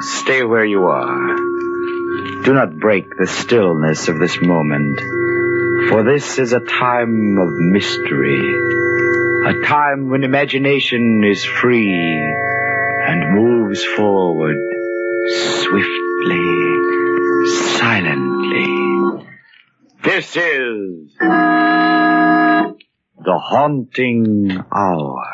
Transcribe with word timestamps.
Stay 0.00 0.42
where 0.42 0.64
you 0.64 0.86
are. 0.86 1.36
Do 2.44 2.52
not 2.52 2.76
break 2.76 3.16
the 3.16 3.26
stillness 3.26 4.08
of 4.08 4.18
this 4.18 4.40
moment, 4.40 5.00
for 5.88 6.02
this 6.02 6.38
is 6.38 6.52
a 6.52 6.60
time 6.60 7.38
of 7.38 7.48
mystery. 7.54 8.40
A 9.46 9.60
time 9.66 10.10
when 10.10 10.24
imagination 10.24 11.22
is 11.24 11.44
free 11.44 11.92
and 13.06 13.34
moves 13.34 13.84
forward 13.84 14.56
swiftly, 15.62 16.48
silently. 17.78 19.26
This 20.02 20.36
is 20.36 21.14
the 23.24 23.38
haunting 23.38 24.64
hour. 24.74 25.24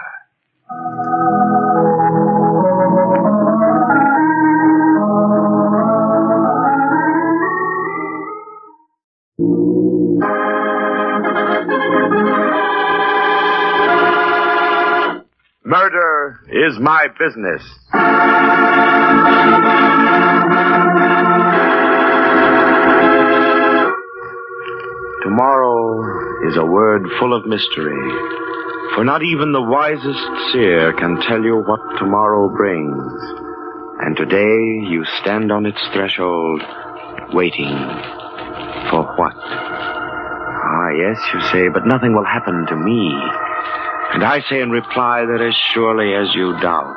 Murder 15.71 16.41
is 16.49 16.81
my 16.81 17.07
business. 17.17 17.63
Tomorrow 25.23 26.49
is 26.51 26.57
a 26.57 26.67
word 26.67 27.07
full 27.21 27.33
of 27.33 27.47
mystery, 27.47 28.03
for 28.97 29.05
not 29.05 29.23
even 29.23 29.53
the 29.53 29.63
wisest 29.63 30.51
seer 30.51 30.93
can 30.95 31.21
tell 31.29 31.41
you 31.41 31.63
what 31.63 31.79
tomorrow 32.01 32.49
brings. 32.49 33.13
And 34.01 34.17
today 34.17 34.91
you 34.91 35.05
stand 35.23 35.53
on 35.53 35.67
its 35.67 35.81
threshold, 35.95 36.63
waiting 37.33 37.79
for 38.91 39.07
what? 39.15 39.37
Ah, 39.39 40.91
yes, 40.99 41.21
you 41.33 41.41
say, 41.53 41.69
but 41.69 41.87
nothing 41.87 42.13
will 42.13 42.25
happen 42.27 42.67
to 42.67 42.75
me. 42.75 43.15
And 44.13 44.25
I 44.25 44.41
say 44.49 44.61
in 44.61 44.71
reply 44.71 45.25
that 45.25 45.41
as 45.41 45.55
surely 45.73 46.15
as 46.15 46.35
you 46.35 46.53
doubt, 46.61 46.97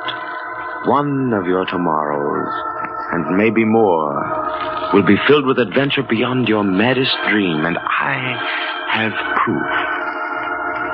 one 0.85 1.31
of 1.33 1.45
your 1.45 1.65
tomorrows, 1.65 2.49
and 3.11 3.37
maybe 3.37 3.63
more, 3.63 4.91
will 4.93 5.05
be 5.05 5.17
filled 5.27 5.45
with 5.45 5.59
adventure 5.59 6.03
beyond 6.03 6.47
your 6.47 6.63
maddest 6.63 7.15
dream, 7.29 7.65
and 7.65 7.77
I 7.77 8.17
have 8.91 9.13
proof. 9.45 9.71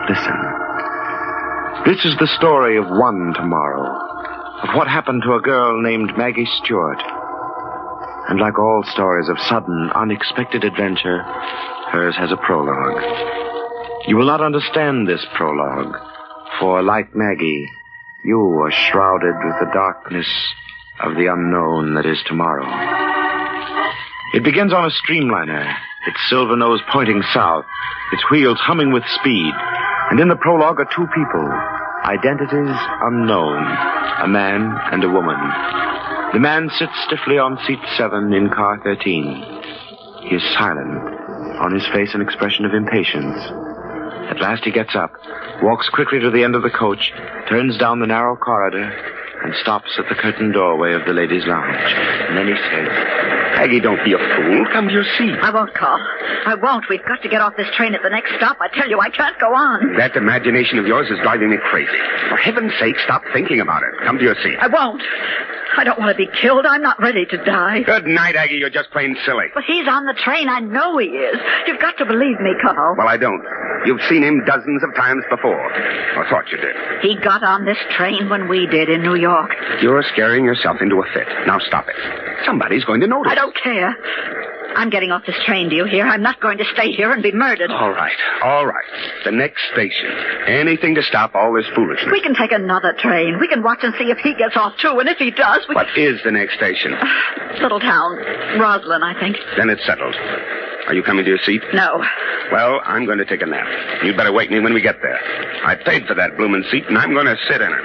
Listen. 0.10 0.60
This 1.86 2.06
is 2.06 2.18
the 2.20 2.28
story 2.38 2.78
of 2.78 2.86
one 2.86 3.34
tomorrow, 3.36 3.88
of 4.64 4.76
what 4.76 4.88
happened 4.88 5.24
to 5.24 5.36
a 5.36 5.42
girl 5.42 5.82
named 5.82 6.18
Maggie 6.18 6.48
Stewart. 6.62 7.02
And 8.28 8.40
like 8.40 8.60
all 8.60 8.84
stories 8.92 9.30
of 9.30 9.40
sudden, 9.40 9.90
unexpected 9.96 10.64
adventure, 10.64 11.24
hers 11.92 12.16
has 12.18 12.32
a 12.32 12.38
prologue. 12.38 13.02
You 14.08 14.18
will 14.18 14.28
not 14.28 14.42
understand 14.42 15.08
this 15.08 15.26
prologue, 15.36 15.98
for 16.60 16.84
like 16.84 17.16
Maggie, 17.16 17.70
you 18.26 18.40
are 18.40 18.72
shrouded 18.72 19.36
with 19.44 19.56
the 19.60 19.72
darkness 19.74 20.28
of 21.02 21.16
the 21.16 21.32
unknown 21.32 21.96
that 21.96 22.06
is 22.06 22.22
tomorrow. 22.28 22.68
It 24.34 24.44
begins 24.44 24.74
on 24.74 24.86
a 24.86 24.92
streamliner, 24.92 25.74
its 26.08 26.20
silver 26.30 26.58
nose 26.58 26.82
pointing 26.92 27.24
south, 27.34 27.66
its 28.12 28.24
wheels 28.30 28.60
humming 28.60 28.92
with 28.92 29.04
speed, 29.08 29.54
and 30.12 30.20
in 30.20 30.28
the 30.28 30.36
prologue 30.36 30.80
are 30.80 30.90
two 30.94 31.08
people, 31.16 31.48
identities 32.04 32.76
unknown, 33.02 33.64
a 34.22 34.28
man 34.28 34.76
and 34.92 35.04
a 35.04 35.10
woman. 35.10 35.40
The 36.34 36.40
man 36.40 36.70
sits 36.78 36.94
stiffly 37.08 37.38
on 37.38 37.58
seat 37.66 37.80
seven 37.98 38.34
in 38.34 38.50
car 38.50 38.80
13. 38.84 39.24
He 40.28 40.36
is 40.36 40.44
silent, 40.60 41.00
on 41.64 41.74
his 41.74 41.88
face 41.94 42.14
an 42.14 42.22
expression 42.22 42.66
of 42.66 42.74
impatience. 42.74 43.69
At 44.30 44.40
last 44.40 44.64
he 44.64 44.72
gets 44.72 44.96
up, 44.96 45.12
walks 45.64 45.90
quickly 45.90 46.20
to 46.20 46.30
the 46.30 46.44
end 46.44 46.56
of 46.56 46.62
the 46.62 46.70
coach, 46.70 47.12
turns 47.50 47.78
down 47.78 48.00
the 48.00 48.08
narrow 48.08 48.36
corridor, 48.38 48.86
and 49.44 49.56
stops 49.62 49.90
at 49.98 50.06
the 50.10 50.16
curtained 50.16 50.54
doorway 50.54 50.94
of 50.94 51.06
the 51.06 51.14
ladies' 51.14 51.48
lounge. 51.48 51.92
And 52.30 52.38
then 52.38 52.48
he 52.48 52.54
says, 52.70 52.90
Aggie, 53.58 53.80
don't 53.80 54.04
be 54.06 54.14
a 54.14 54.20
fool. 54.20 54.66
Come 54.72 54.88
to 54.88 54.94
your 54.94 55.08
seat. 55.18 55.36
I 55.42 55.52
won't, 55.52 55.74
Carl. 55.74 56.00
I 56.46 56.56
won't. 56.56 56.86
We've 56.90 57.04
got 57.08 57.22
to 57.24 57.30
get 57.30 57.42
off 57.42 57.54
this 57.58 57.68
train 57.76 57.96
at 57.96 58.02
the 58.04 58.10
next 58.10 58.32
stop. 58.38 58.58
I 58.62 58.68
tell 58.72 58.90
you, 58.90 59.00
I 59.00 59.10
can't 59.10 59.38
go 59.40 59.48
on. 59.56 59.96
That 59.98 60.16
imagination 60.16 60.78
of 60.78 60.86
yours 60.86 61.10
is 61.10 61.18
driving 61.24 61.50
me 61.50 61.58
crazy. 61.72 62.00
For 62.30 62.38
heaven's 62.38 62.74
sake, 62.80 62.96
stop 63.04 63.24
thinking 63.34 63.60
about 63.60 63.84
it. 63.84 63.92
Come 64.06 64.18
to 64.18 64.24
your 64.24 64.36
seat. 64.44 64.56
I 64.62 64.68
won't. 64.68 65.02
I 65.78 65.84
don't 65.84 66.00
want 66.00 66.12
to 66.12 66.18
be 66.18 66.30
killed. 66.42 66.66
I'm 66.66 66.82
not 66.82 67.00
ready 67.00 67.26
to 67.26 67.38
die. 67.44 67.84
Good 67.84 68.06
night, 68.06 68.36
Aggie. 68.36 68.56
You're 68.56 68.70
just 68.70 68.90
plain 68.92 69.16
silly. 69.26 69.46
But 69.54 69.64
he's 69.66 69.88
on 69.88 70.06
the 70.06 70.14
train. 70.14 70.50
I 70.50 70.60
know 70.60 70.98
he 70.98 71.08
is. 71.08 71.38
You've 71.68 71.80
got 71.80 71.98
to 71.98 72.06
believe 72.06 72.40
me, 72.42 72.54
Carl. 72.62 72.96
Well, 72.98 73.08
I 73.08 73.18
don't. 73.18 73.44
You've 73.86 74.02
seen 74.10 74.24
him 74.24 74.44
dozens 74.46 74.84
of 74.84 74.94
times 74.96 75.24
before. 75.30 75.60
Or 76.18 76.26
thought 76.30 76.50
you 76.52 76.58
did. 76.58 76.76
He 77.02 77.16
got 77.24 77.44
on 77.44 77.66
this 77.66 77.78
train 77.96 78.30
when 78.30 78.48
we 78.50 78.68
did 78.68 78.90
in 78.90 79.02
New 79.04 79.16
York. 79.16 79.56
You're 79.82 80.04
scaring 80.04 80.44
yourself 80.44 80.78
into 80.82 80.98
a 80.98 81.06
fit. 81.14 81.28
Now 81.48 81.60
stop 81.60 81.88
it. 81.88 81.96
Somebody's 82.46 82.84
going 82.84 83.02
to 83.02 83.08
notice. 83.08 83.32
I 83.32 83.36
don't 83.36 83.56
care. 83.56 83.96
I'm 84.76 84.90
getting 84.90 85.12
off 85.12 85.26
this 85.26 85.36
train, 85.46 85.70
do 85.70 85.76
you 85.76 85.86
hear? 85.86 86.06
I'm 86.06 86.22
not 86.22 86.40
going 86.40 86.58
to 86.60 86.66
stay 86.74 86.92
here 86.92 87.12
and 87.12 87.22
be 87.24 87.32
murdered. 87.32 87.72
All 87.72 87.90
right. 87.92 88.16
All 88.44 88.66
right. 88.66 88.86
The 89.26 89.32
next 89.32 89.62
station. 89.74 90.08
Anything 90.48 90.96
to 90.96 91.04
stop 91.04 91.36
all 91.36 91.54
this 91.54 91.66
foolishness. 91.76 92.12
We 92.12 92.22
can 92.22 92.36
take 92.36 92.52
another 92.52 92.94
train. 92.98 93.40
We 93.40 93.48
can 93.48 93.64
watch 93.64 93.80
and 93.84 93.94
see 93.98 94.06
if 94.12 94.18
he 94.20 94.34
gets 94.36 94.56
off, 94.56 94.74
too. 94.80 95.00
And 95.00 95.10
if 95.10 95.18
he 95.18 95.32
does, 95.32 95.66
we... 95.68 95.76
What 95.76 95.88
is 95.98 96.22
the 96.24 96.32
next 96.32 96.56
station? 96.56 96.94
Ah, 96.96 97.58
little 97.62 97.80
town. 97.80 98.18
Roslyn, 98.60 99.04
I 99.04 99.20
think. 99.20 99.38
Then 99.58 99.70
it's 99.70 99.86
settled. 99.86 100.16
Are 100.88 100.94
you 100.94 101.04
coming 101.04 101.24
to 101.26 101.30
your 101.30 101.40
seat? 101.46 101.62
No. 101.74 102.04
Well, 102.52 102.82
I'm 102.84 103.06
going 103.06 103.20
to 103.20 103.26
take 103.26 103.42
a 103.42 103.46
nap. 103.46 103.68
You'd 104.04 104.18
better 104.18 104.32
wake 104.32 104.50
me 104.50 104.60
when 104.60 104.74
we 104.74 104.82
get 104.82 105.02
there. 105.02 105.20
I 105.64 105.76
paid 105.76 106.08
for 106.08 106.16
that 106.16 106.36
bloomin' 106.38 106.64
seat, 106.72 106.86
and 106.88 106.98
I'm 106.98 107.14
going 107.14 107.28
to 107.28 107.36
sit 107.48 107.62
in 107.62 107.72
it. 107.72 107.84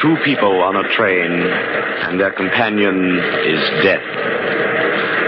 Two 0.00 0.16
people 0.24 0.62
on 0.62 0.74
a 0.76 0.82
train, 0.94 1.30
and 1.30 2.18
their 2.18 2.32
companion 2.32 3.18
is 3.44 3.84
death. 3.84 4.02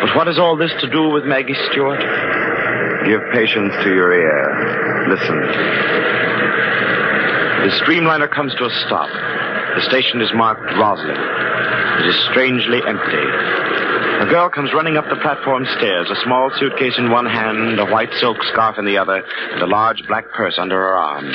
But 0.05 0.17
what 0.17 0.27
has 0.27 0.39
all 0.39 0.55
this 0.55 0.71
to 0.83 0.91
do 0.91 1.09
with 1.09 1.25
Maggie 1.25 1.57
Stewart? 1.73 1.99
Give 3.09 3.23
patience 3.33 3.73
to 3.85 3.89
your 3.89 4.13
ear. 4.13 5.09
Listen. 5.09 5.41
The 7.65 7.73
streamliner 7.81 8.31
comes 8.31 8.55
to 8.57 8.67
a 8.67 8.71
stop. 8.85 9.09
The 9.09 9.81
station 9.89 10.21
is 10.21 10.29
marked 10.35 10.61
Roslyn. 10.77 11.17
It 11.17 12.07
is 12.07 12.17
strangely 12.29 12.83
empty. 12.87 13.25
A 14.15 14.27
girl 14.31 14.49
comes 14.49 14.73
running 14.73 14.97
up 14.97 15.05
the 15.11 15.19
platform 15.21 15.67
stairs, 15.77 16.09
a 16.09 16.15
small 16.23 16.51
suitcase 16.55 16.95
in 16.99 17.11
one 17.11 17.27
hand, 17.27 17.81
a 17.81 17.87
white 17.87 18.13
silk 18.21 18.39
scarf 18.45 18.79
in 18.79 18.85
the 18.85 18.97
other, 18.97 19.23
and 19.53 19.63
a 19.63 19.67
large 19.67 20.07
black 20.07 20.31
purse 20.33 20.55
under 20.57 20.77
her 20.77 20.97
arm. 20.97 21.27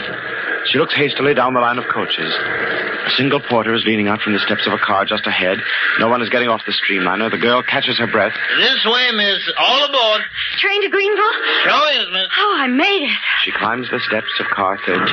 She 0.72 0.80
looks 0.80 0.96
hastily 0.96 1.34
down 1.34 1.54
the 1.54 1.60
line 1.60 1.78
of 1.78 1.86
coaches. 1.92 2.32
A 2.32 3.12
single 3.18 3.42
porter 3.42 3.74
is 3.74 3.84
leaning 3.86 4.08
out 4.08 4.22
from 4.22 4.34
the 4.34 4.40
steps 4.40 4.66
of 4.66 4.74
a 4.74 4.78
car 4.80 5.04
just 5.04 5.28
ahead. 5.28 5.58
No 6.00 6.08
one 6.08 6.22
is 6.22 6.30
getting 6.30 6.48
off 6.48 6.62
the 6.66 6.72
streamliner. 6.72 7.30
The 7.30 7.38
girl 7.38 7.62
catches 7.64 7.98
her 8.00 8.08
breath. 8.08 8.34
This 8.58 8.86
way, 8.86 9.12
miss. 9.12 9.44
All 9.58 9.84
aboard. 9.84 10.22
Train 10.60 10.82
to 10.84 10.90
Greenville? 10.90 11.36
Sure 11.64 11.92
is, 12.00 12.08
miss. 12.12 12.28
Oh, 12.38 12.54
I 12.58 12.68
made 12.68 13.04
it. 13.04 13.18
She 13.44 13.52
climbs 13.52 13.90
the 13.92 14.00
steps 14.08 14.32
of 14.40 14.48
car 14.56 14.80
13. 14.86 15.04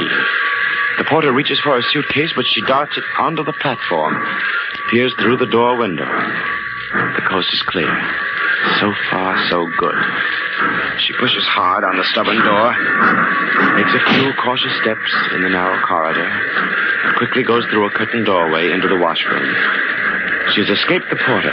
The 0.98 1.04
porter 1.10 1.32
reaches 1.32 1.60
for 1.60 1.74
her 1.74 1.82
suitcase, 1.92 2.32
but 2.34 2.46
she 2.46 2.62
darts 2.62 2.96
it 2.96 3.04
onto 3.18 3.44
the 3.44 3.52
platform, 3.60 4.16
peers 4.90 5.12
through 5.18 5.36
the 5.38 5.46
door 5.50 5.76
window. 5.76 6.06
The 7.16 7.26
coast 7.28 7.48
is 7.52 7.62
clear. 7.68 7.92
So 8.80 8.92
far, 9.10 9.36
so 9.48 9.68
good. 9.78 9.98
She 11.04 11.12
pushes 11.20 11.44
hard 11.44 11.84
on 11.84 11.96
the 11.96 12.04
stubborn 12.12 12.40
door, 12.40 12.72
makes 13.76 13.92
a 13.92 14.04
few 14.16 14.32
cautious 14.42 14.72
steps 14.80 15.12
in 15.34 15.42
the 15.42 15.52
narrow 15.52 15.78
corridor, 15.86 16.28
quickly 17.18 17.44
goes 17.44 17.64
through 17.66 17.86
a 17.86 17.90
curtained 17.90 18.26
doorway 18.26 18.72
into 18.72 18.88
the 18.88 18.96
washroom. 18.96 19.44
She 20.54 20.64
has 20.64 20.70
escaped 20.70 21.10
the 21.10 21.20
porter, 21.20 21.52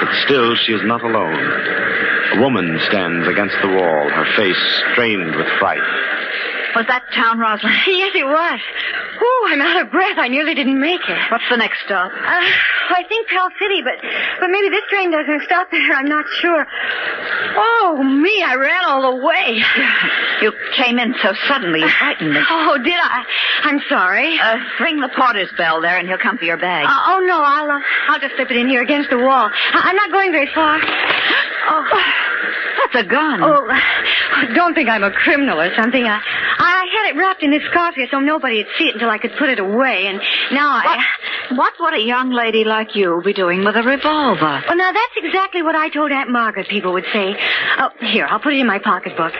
but 0.00 0.14
still 0.24 0.54
she 0.54 0.72
is 0.72 0.82
not 0.84 1.02
alone. 1.02 1.42
A 2.34 2.40
woman 2.40 2.78
stands 2.86 3.26
against 3.26 3.56
the 3.62 3.68
wall, 3.68 4.08
her 4.10 4.26
face 4.36 4.62
strained 4.92 5.34
with 5.34 5.46
fright. 5.58 5.82
Was 6.74 6.86
that 6.88 7.02
town, 7.14 7.38
Roslyn? 7.38 7.72
Yes, 7.86 8.12
it 8.16 8.26
was. 8.26 8.60
Oh, 9.20 9.48
I'm 9.50 9.60
out 9.62 9.80
of 9.86 9.90
breath. 9.92 10.18
I 10.18 10.28
nearly 10.28 10.54
didn't 10.54 10.80
make 10.80 11.00
it. 11.08 11.18
What's 11.30 11.44
the 11.48 11.56
next 11.56 11.78
stop? 11.86 12.10
Uh, 12.10 12.42
I 12.96 13.02
think 13.08 13.28
Pell 13.28 13.48
City, 13.60 13.80
but 13.82 13.94
but 14.40 14.50
maybe 14.50 14.68
this 14.70 14.82
train 14.90 15.10
doesn't 15.12 15.42
stop 15.46 15.70
there. 15.70 15.92
I'm 15.94 16.08
not 16.08 16.24
sure. 16.40 16.66
Oh, 17.56 18.02
me, 18.02 18.42
I 18.42 18.54
ran 18.56 18.84
all 18.86 19.02
the 19.14 19.24
way. 19.24 19.62
You 20.42 20.52
came 20.76 20.98
in 20.98 21.14
so 21.22 21.32
suddenly, 21.46 21.80
you 21.80 21.88
frightened 21.98 22.32
me. 22.34 22.40
Oh, 22.50 22.76
did 22.82 22.98
I? 22.98 23.22
I'm 23.62 23.80
sorry. 23.88 24.38
Uh, 24.38 24.58
ring 24.80 25.00
the 25.00 25.08
porter's 25.16 25.50
bell 25.56 25.80
there, 25.80 25.96
and 25.96 26.08
he'll 26.08 26.18
come 26.18 26.36
for 26.38 26.44
your 26.44 26.58
bag. 26.58 26.86
Uh, 26.88 27.14
oh 27.14 27.20
no, 27.24 27.40
I'll 27.42 27.70
uh, 27.70 27.80
I'll 28.08 28.20
just 28.20 28.34
slip 28.36 28.50
it 28.50 28.56
in 28.56 28.68
here 28.68 28.82
against 28.82 29.10
the 29.10 29.18
wall. 29.18 29.48
I- 29.50 29.82
I'm 29.88 29.96
not 29.96 30.10
going 30.10 30.32
very 30.32 30.48
far. 30.54 30.78
Oh, 31.66 31.84
That's 32.92 33.06
a 33.06 33.08
gun. 33.08 33.40
oh, 33.42 33.64
don't 34.54 34.74
think 34.74 34.88
I'm 34.90 35.02
a 35.04 35.10
criminal 35.12 35.60
or 35.60 35.72
something. 35.76 36.04
I 36.06 36.20
I 36.64 36.86
had 36.90 37.14
it 37.14 37.18
wrapped 37.18 37.42
in 37.42 37.50
this 37.50 37.62
scarf 37.70 37.94
here 37.94 38.08
so 38.10 38.20
nobody'd 38.20 38.66
see 38.78 38.88
it 38.88 38.94
until 38.94 39.10
I 39.10 39.18
could 39.18 39.32
put 39.38 39.48
it 39.48 39.58
away, 39.58 40.06
and 40.06 40.20
now 40.52 40.68
I. 40.70 41.04
What 41.52 41.74
would 41.78 41.92
a 41.94 42.00
young 42.00 42.30
lady 42.30 42.64
like 42.64 42.96
you 42.96 43.20
be 43.22 43.34
doing 43.34 43.64
with 43.64 43.76
a 43.76 43.82
revolver? 43.82 44.62
Well, 44.66 44.76
now 44.76 44.92
that's 44.92 45.16
exactly 45.16 45.62
what 45.62 45.74
I 45.74 45.90
told 45.90 46.10
Aunt 46.10 46.30
Margaret 46.30 46.68
people 46.68 46.94
would 46.94 47.04
say. 47.12 47.36
Oh, 47.78 47.90
here, 48.00 48.26
I'll 48.26 48.40
put 48.40 48.54
it 48.54 48.60
in 48.60 48.66
my 48.66 48.78
pocketbook. 48.78 49.32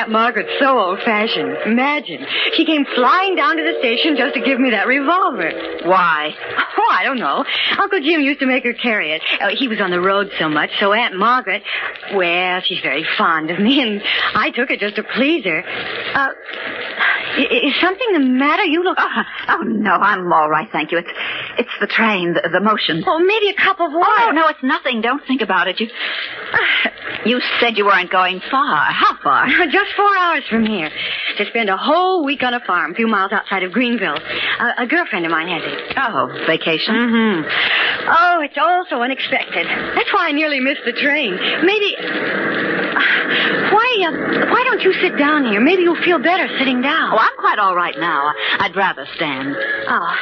Aunt 0.00 0.10
Margaret's 0.10 0.48
so 0.58 0.78
old-fashioned. 0.78 1.58
Imagine, 1.66 2.24
she 2.54 2.64
came 2.64 2.86
flying 2.94 3.36
down 3.36 3.58
to 3.58 3.62
the 3.62 3.76
station 3.80 4.16
just 4.16 4.32
to 4.34 4.40
give 4.40 4.58
me 4.58 4.70
that 4.70 4.86
revolver. 4.86 5.52
Why? 5.84 6.32
Oh, 6.78 6.88
I 6.90 7.04
don't 7.04 7.18
know. 7.18 7.44
Uncle 7.78 8.00
Jim 8.00 8.22
used 8.22 8.40
to 8.40 8.46
make 8.46 8.64
her 8.64 8.72
carry 8.72 9.12
it. 9.12 9.20
Uh, 9.38 9.50
he 9.54 9.68
was 9.68 9.78
on 9.78 9.90
the 9.90 10.00
road 10.00 10.30
so 10.38 10.48
much, 10.48 10.70
so 10.80 10.94
Aunt 10.94 11.16
Margaret, 11.16 11.62
well, 12.14 12.62
she's 12.64 12.80
very 12.80 13.04
fond 13.18 13.50
of 13.50 13.60
me, 13.60 13.82
and 13.82 14.00
I 14.34 14.50
took 14.50 14.70
it 14.70 14.80
just 14.80 14.96
to 14.96 15.02
please 15.02 15.44
her. 15.44 15.62
Uh, 16.14 16.28
is 17.38 17.74
something 17.80 18.12
the 18.12 18.20
matter? 18.20 18.64
You 18.64 18.82
look... 18.82 18.96
Oh, 18.98 19.22
oh, 19.48 19.62
no, 19.62 19.92
I'm 19.92 20.32
all 20.32 20.48
right, 20.48 20.68
thank 20.72 20.92
you. 20.92 20.98
It's 20.98 21.10
it's 21.58 21.76
the 21.80 21.86
train, 21.86 22.34
the, 22.34 22.48
the 22.52 22.60
motion. 22.60 23.04
Oh, 23.06 23.18
maybe 23.18 23.50
a 23.50 23.54
cup 23.54 23.80
of 23.80 23.92
water. 23.92 24.28
Oh, 24.28 24.30
no, 24.32 24.48
it's 24.48 24.62
nothing. 24.62 25.00
Don't 25.00 25.22
think 25.26 25.42
about 25.42 25.68
it. 25.68 25.80
You 25.80 25.88
you 27.24 27.40
said 27.60 27.76
you 27.76 27.84
weren't 27.84 28.10
going 28.10 28.40
far. 28.50 28.84
How 28.92 29.16
far? 29.22 29.46
Just 29.70 29.92
four 29.96 30.16
hours 30.18 30.44
from 30.48 30.64
here. 30.64 30.90
To 31.38 31.46
spend 31.46 31.68
a 31.68 31.76
whole 31.76 32.24
week 32.24 32.42
on 32.42 32.54
a 32.54 32.60
farm 32.60 32.92
a 32.92 32.94
few 32.94 33.06
miles 33.06 33.32
outside 33.32 33.62
of 33.62 33.72
Greenville. 33.72 34.16
Uh, 34.16 34.72
a 34.78 34.86
girlfriend 34.86 35.26
of 35.26 35.30
mine 35.32 35.48
has 35.48 35.62
it. 35.64 35.96
Oh, 35.96 36.28
vacation? 36.46 36.94
Mm-hmm. 36.94 38.08
Oh, 38.08 38.40
it's 38.42 38.56
all 38.58 38.84
so 38.88 39.02
unexpected. 39.02 39.66
That's 39.66 40.12
why 40.12 40.28
I 40.28 40.32
nearly 40.32 40.60
missed 40.60 40.82
the 40.84 40.92
train. 40.92 41.36
Maybe. 41.64 42.79
Why, 42.90 43.88
uh, 44.06 44.50
why 44.50 44.62
don't 44.64 44.82
you 44.82 44.92
sit 44.94 45.16
down 45.18 45.44
here? 45.44 45.60
Maybe 45.60 45.82
you'll 45.82 46.02
feel 46.02 46.18
better 46.18 46.48
sitting 46.58 46.82
down. 46.82 47.12
Oh, 47.12 47.18
I'm 47.18 47.36
quite 47.38 47.58
all 47.58 47.74
right 47.76 47.94
now. 47.98 48.32
I'd 48.58 48.74
rather 48.76 49.06
stand. 49.14 49.54
Oh. 49.88 50.14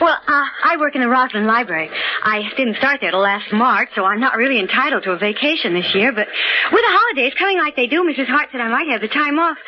Well, 0.00 0.18
uh, 0.26 0.44
I 0.64 0.76
work 0.78 0.94
in 0.94 1.00
the 1.00 1.08
Roslyn 1.08 1.46
Library. 1.46 1.90
I 2.22 2.42
didn't 2.56 2.76
start 2.76 3.00
there 3.00 3.10
till 3.10 3.20
last 3.20 3.52
March, 3.52 3.90
so 3.94 4.04
I'm 4.04 4.20
not 4.20 4.36
really 4.36 4.58
entitled 4.58 5.02
to 5.04 5.12
a 5.12 5.18
vacation 5.18 5.74
this 5.74 5.94
year, 5.94 6.12
but 6.12 6.26
with 6.26 6.82
the 6.82 6.92
holidays 6.92 7.34
coming 7.38 7.58
like 7.58 7.76
they 7.76 7.86
do, 7.86 8.02
Mrs. 8.02 8.26
Hart 8.26 8.48
said 8.52 8.60
I 8.60 8.68
might 8.68 8.88
have 8.88 9.00
the 9.00 9.08
time 9.08 9.38
off. 9.38 9.58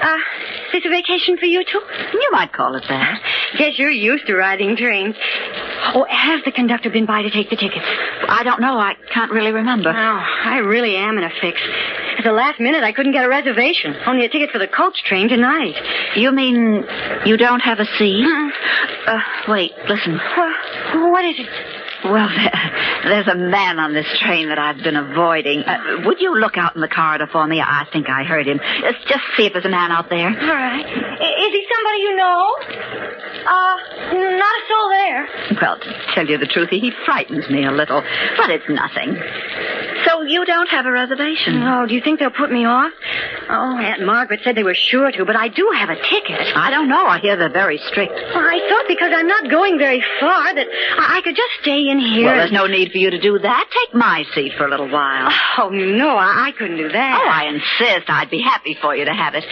Uh, 0.00 0.16
is 0.66 0.82
this 0.82 0.84
a 0.86 0.90
vacation 0.90 1.38
for 1.38 1.46
you 1.46 1.64
too? 1.64 1.80
You 2.12 2.28
might 2.32 2.52
call 2.52 2.74
it 2.74 2.84
that. 2.88 3.20
Guess 3.56 3.78
you're 3.78 3.90
used 3.90 4.26
to 4.26 4.34
riding 4.36 4.76
trains. 4.76 5.14
Oh, 5.94 6.06
has 6.08 6.42
the 6.44 6.52
conductor 6.52 6.90
been 6.90 7.06
by 7.06 7.22
to 7.22 7.30
take 7.30 7.50
the 7.50 7.56
tickets? 7.56 7.84
I 8.28 8.42
don't 8.44 8.60
know. 8.60 8.78
I 8.78 8.94
can't 9.12 9.30
really 9.30 9.52
remember. 9.52 9.90
Oh, 9.90 9.94
I 9.94 10.58
really 10.58 10.96
am 10.96 11.18
in 11.18 11.24
a 11.24 11.30
fix. 11.40 11.60
At 12.18 12.24
the 12.24 12.32
last 12.32 12.58
minute, 12.60 12.82
I 12.82 12.92
couldn't 12.92 13.12
get 13.12 13.24
a 13.24 13.28
reservation. 13.28 13.94
Only 14.06 14.24
a 14.24 14.28
ticket 14.28 14.50
for 14.50 14.58
the 14.58 14.66
coach 14.68 15.02
train 15.04 15.28
tonight. 15.28 15.74
You 16.16 16.32
mean 16.32 16.84
you 17.24 17.36
don't 17.36 17.60
have 17.60 17.78
a 17.78 17.86
seat? 17.98 18.24
Uh, 19.06 19.20
wait, 19.48 19.72
listen. 19.88 20.18
Well, 20.36 21.10
what 21.12 21.24
is 21.24 21.36
it? 21.38 21.48
Well, 22.04 22.28
there's 23.04 23.26
a 23.28 23.34
man 23.34 23.78
on 23.78 23.92
this 23.92 24.06
train 24.20 24.48
that 24.48 24.58
I've 24.58 24.82
been 24.82 24.96
avoiding. 24.96 25.60
Uh, 25.62 26.02
would 26.04 26.20
you 26.20 26.38
look 26.38 26.56
out 26.56 26.74
in 26.74 26.80
the 26.80 26.88
corridor 26.88 27.26
for 27.30 27.46
me? 27.46 27.60
I 27.60 27.86
think 27.92 28.08
I 28.08 28.22
heard 28.24 28.46
him. 28.46 28.60
Let's 28.82 29.02
just 29.04 29.24
see 29.36 29.46
if 29.46 29.52
there's 29.52 29.64
a 29.64 29.70
man 29.70 29.90
out 29.90 30.08
there. 30.10 30.28
All 30.28 30.54
right. 30.56 30.84
Is 30.86 31.52
he 31.52 31.66
somebody 31.74 31.98
you 32.02 32.16
know? 32.16 32.56
Uh, 33.46 33.76
not 34.38 34.54
a 34.54 34.62
soul 34.68 34.88
there. 34.90 35.28
Well, 35.60 35.78
to 35.78 36.06
tell 36.14 36.26
you 36.26 36.38
the 36.38 36.46
truth, 36.46 36.70
he 36.70 36.92
frightens 37.04 37.48
me 37.48 37.64
a 37.64 37.72
little, 37.72 38.02
but 38.36 38.50
it's 38.50 38.68
nothing. 38.68 39.16
So 40.06 40.22
you 40.22 40.44
don't 40.44 40.68
have 40.68 40.86
a 40.86 40.92
reservation? 40.92 41.62
Oh, 41.62 41.86
do 41.86 41.94
you 41.94 42.00
think 42.00 42.20
they'll 42.20 42.30
put 42.30 42.50
me 42.52 42.64
off? 42.66 42.92
Oh, 43.48 43.78
Aunt 43.78 44.04
Margaret 44.04 44.40
said 44.44 44.54
they 44.56 44.62
were 44.62 44.74
sure 44.74 45.10
to, 45.12 45.24
but 45.24 45.36
I 45.36 45.48
do 45.48 45.70
have 45.76 45.88
a 45.90 45.96
ticket. 45.96 46.54
I 46.54 46.70
don't 46.70 46.88
know. 46.88 47.06
I 47.06 47.18
hear 47.20 47.36
they're 47.36 47.50
very 47.52 47.78
strict. 47.78 48.12
Well, 48.12 48.44
I 48.44 48.58
thought 48.68 48.84
because 48.88 49.12
I'm 49.14 49.26
not 49.26 49.50
going 49.50 49.78
very 49.78 50.02
far 50.20 50.54
that 50.54 50.66
I, 50.98 51.16
I 51.18 51.20
could 51.22 51.34
just 51.36 51.52
stay 51.62 51.85
in 51.90 51.98
here. 52.00 52.26
Well, 52.26 52.36
there's 52.36 52.52
no 52.52 52.66
need 52.66 52.92
for 52.92 52.98
you 52.98 53.10
to 53.10 53.20
do 53.20 53.38
that. 53.38 53.64
Take 53.70 53.94
my 53.94 54.24
seat 54.34 54.52
for 54.56 54.66
a 54.66 54.70
little 54.70 54.88
while. 54.90 55.28
Oh, 55.58 55.64
oh, 55.64 55.68
no, 55.70 56.10
I, 56.16 56.48
I 56.48 56.52
couldn't 56.58 56.76
do 56.76 56.88
that. 56.90 57.20
Oh, 57.24 57.28
I 57.28 57.44
insist. 57.48 58.08
I'd 58.10 58.30
be 58.30 58.40
happy 58.42 58.76
for 58.80 58.94
you 58.94 59.04
to 59.06 59.12
have 59.14 59.34
it. 59.34 59.44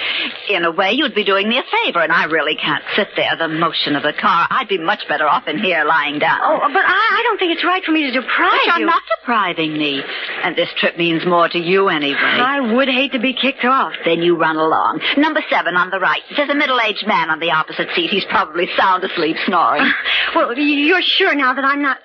In 0.51 0.65
a 0.65 0.71
way, 0.71 0.93
you'd 0.93 1.15
be 1.15 1.25
doing 1.25 1.49
me 1.49 1.59
a 1.59 1.65
favor, 1.85 2.01
and 2.01 2.13
I 2.13 2.25
really 2.25 2.57
can't 2.57 2.85
sit 2.95 3.09
there, 3.17 3.37
the 3.37 3.49
motion 3.49 3.97
of 3.97 4.03
the 4.03 4.13
car. 4.13 4.47
I'd 4.51 4.69
be 4.69 4.79
much 4.79 5.07
better 5.09 5.27
off 5.27 5.49
in 5.49 5.59
here 5.59 5.85
lying 5.85 6.19
down. 6.19 6.39
Oh, 6.43 6.59
but 6.61 6.85
I, 6.85 7.19
I 7.19 7.23
don't 7.25 7.39
think 7.39 7.53
it's 7.53 7.65
right 7.65 7.83
for 7.85 7.93
me 7.93 8.03
to 8.05 8.13
deprive 8.13 8.53
But 8.53 8.67
you're 8.67 8.79
you. 8.81 8.87
not 8.87 9.03
depriving 9.21 9.73
me. 9.79 10.03
And 10.45 10.55
this 10.55 10.69
trip 10.77 10.99
means 10.99 11.25
more 11.25 11.49
to 11.49 11.59
you 11.59 11.89
anyway. 11.89 12.21
I 12.21 12.61
would 12.75 12.89
hate 12.89 13.13
to 13.13 13.19
be 13.19 13.33
kicked 13.33 13.65
off. 13.65 13.95
Then 14.05 14.21
you 14.21 14.37
run 14.37 14.57
along. 14.57 15.01
Number 15.17 15.41
seven 15.49 15.75
on 15.75 15.89
the 15.89 15.99
right. 15.99 16.21
There's 16.37 16.51
a 16.51 16.55
middle-aged 16.55 17.07
man 17.07 17.31
on 17.31 17.41
the 17.41 17.51
opposite 17.51 17.89
seat. 17.97 18.11
He's 18.11 18.27
probably 18.27 18.69
sound 18.77 19.03
asleep 19.05 19.39
snoring. 19.47 19.81
Ah, 19.83 19.95
well, 20.37 20.59
you're 20.59 21.01
sure 21.01 21.35
now 21.35 21.55
that 21.55 21.65
I'm 21.65 21.81
not. 21.81 21.97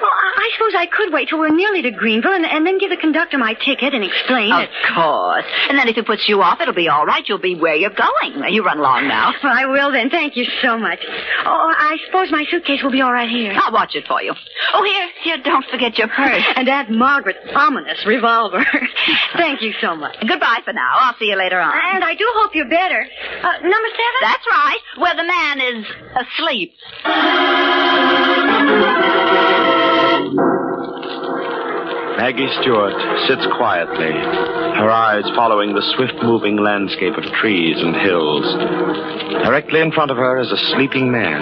Well, 0.00 0.10
I 0.10 0.48
suppose 0.56 0.72
I 0.76 0.86
could 0.86 1.12
wait 1.12 1.28
till 1.28 1.38
we're 1.38 1.54
nearly 1.54 1.82
to 1.82 1.90
Greenville 1.90 2.32
and, 2.32 2.44
and 2.46 2.66
then 2.66 2.78
give 2.78 2.90
the 2.90 2.96
conductor 2.96 3.36
my 3.38 3.54
ticket 3.54 3.92
and 3.94 4.02
explain 4.02 4.52
Of 4.52 4.62
it. 4.62 4.70
course. 4.94 5.44
And 5.68 5.78
then 5.78 5.88
if 5.88 5.96
it 5.98 6.06
puts 6.06 6.26
you 6.28 6.40
off, 6.42 6.60
it'll 6.60 6.74
be 6.74 6.88
all 6.88 7.04
right. 7.06 7.22
You'll 7.28 7.38
be 7.38 7.54
where 7.54 7.74
you're 7.74 7.90
going. 7.94 8.42
You 8.52 8.64
run 8.64 8.78
along 8.78 9.08
now. 9.08 9.32
Well, 9.42 9.52
I 9.56 9.64
will 9.66 9.90
then. 9.92 10.10
Thank 10.10 10.36
you 10.36 10.44
so 10.62 10.76
much. 10.78 10.98
Oh, 11.44 11.72
I 11.78 11.96
suppose 12.06 12.30
my 12.30 12.44
suitcase 12.50 12.82
will 12.82 12.90
be 12.92 13.00
all 13.00 13.12
right 13.12 13.28
here. 13.28 13.52
I'll 13.54 13.72
watch 13.72 13.94
it 13.94 14.04
for 14.06 14.22
you. 14.22 14.34
Oh, 14.74 14.84
here, 14.84 15.08
here, 15.22 15.38
don't 15.42 15.64
forget 15.70 15.96
your 15.98 16.08
purse. 16.08 16.42
And 16.56 16.68
Aunt 16.68 16.90
Margaret's 16.90 17.38
ominous 17.54 18.04
revolver. 18.06 18.64
Thank 19.36 19.62
you 19.62 19.72
so 19.80 19.94
much. 19.96 20.16
Goodbye 20.26 20.60
for 20.64 20.72
now. 20.72 20.92
I'll 21.00 21.14
see 21.18 21.26
you 21.26 21.36
later 21.36 21.58
on. 21.60 21.72
And 21.94 22.04
I 22.04 22.14
do 22.14 22.24
hope 22.36 22.54
you're 22.54 22.68
better. 22.68 23.00
Uh, 23.42 23.52
number 23.62 23.88
seven? 23.90 24.20
That's 24.22 24.46
right. 24.50 24.78
Where 24.98 25.14
the 25.16 25.24
man 25.24 25.60
is 25.60 25.86
asleep. 26.16 26.74
Maggie 32.20 32.52
Stewart 32.60 32.92
sits 33.26 33.46
quietly, 33.56 34.12
her 34.12 34.90
eyes 34.90 35.24
following 35.34 35.72
the 35.72 35.82
swift 35.96 36.22
moving 36.22 36.58
landscape 36.58 37.16
of 37.16 37.24
trees 37.40 37.76
and 37.80 37.96
hills. 37.96 38.44
Directly 39.42 39.80
in 39.80 39.90
front 39.90 40.10
of 40.10 40.18
her 40.18 40.38
is 40.38 40.52
a 40.52 40.64
sleeping 40.74 41.10
man, 41.10 41.40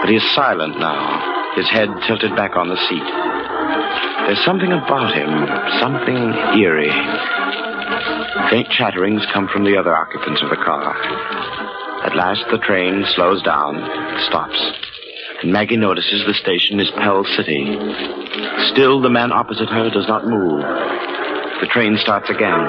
but 0.00 0.10
he 0.10 0.16
is 0.16 0.34
silent 0.34 0.78
now, 0.80 1.54
his 1.54 1.70
head 1.70 1.88
tilted 2.06 2.34
back 2.34 2.56
on 2.56 2.68
the 2.68 2.76
seat. 2.90 3.08
There's 4.26 4.44
something 4.44 4.72
about 4.72 5.14
him, 5.14 5.30
something 5.78 6.34
eerie. 6.58 6.90
Faint 8.50 8.70
chatterings 8.70 9.24
come 9.32 9.48
from 9.48 9.64
the 9.64 9.76
other 9.78 9.94
occupants 9.94 10.42
of 10.42 10.50
the 10.50 10.56
car. 10.56 10.94
At 12.04 12.16
last, 12.16 12.44
the 12.50 12.58
train 12.58 13.04
slows 13.14 13.42
down, 13.42 13.78
stops. 14.26 14.91
And 15.42 15.52
Maggie 15.52 15.76
notices 15.76 16.22
the 16.26 16.34
station 16.34 16.78
is 16.78 16.90
Pell 16.92 17.24
City. 17.36 17.64
Still, 18.72 19.00
the 19.00 19.10
man 19.10 19.32
opposite 19.32 19.68
her 19.68 19.90
does 19.90 20.06
not 20.06 20.26
move. 20.26 20.62
The 21.60 21.66
train 21.70 21.96
starts 21.98 22.30
again. 22.30 22.62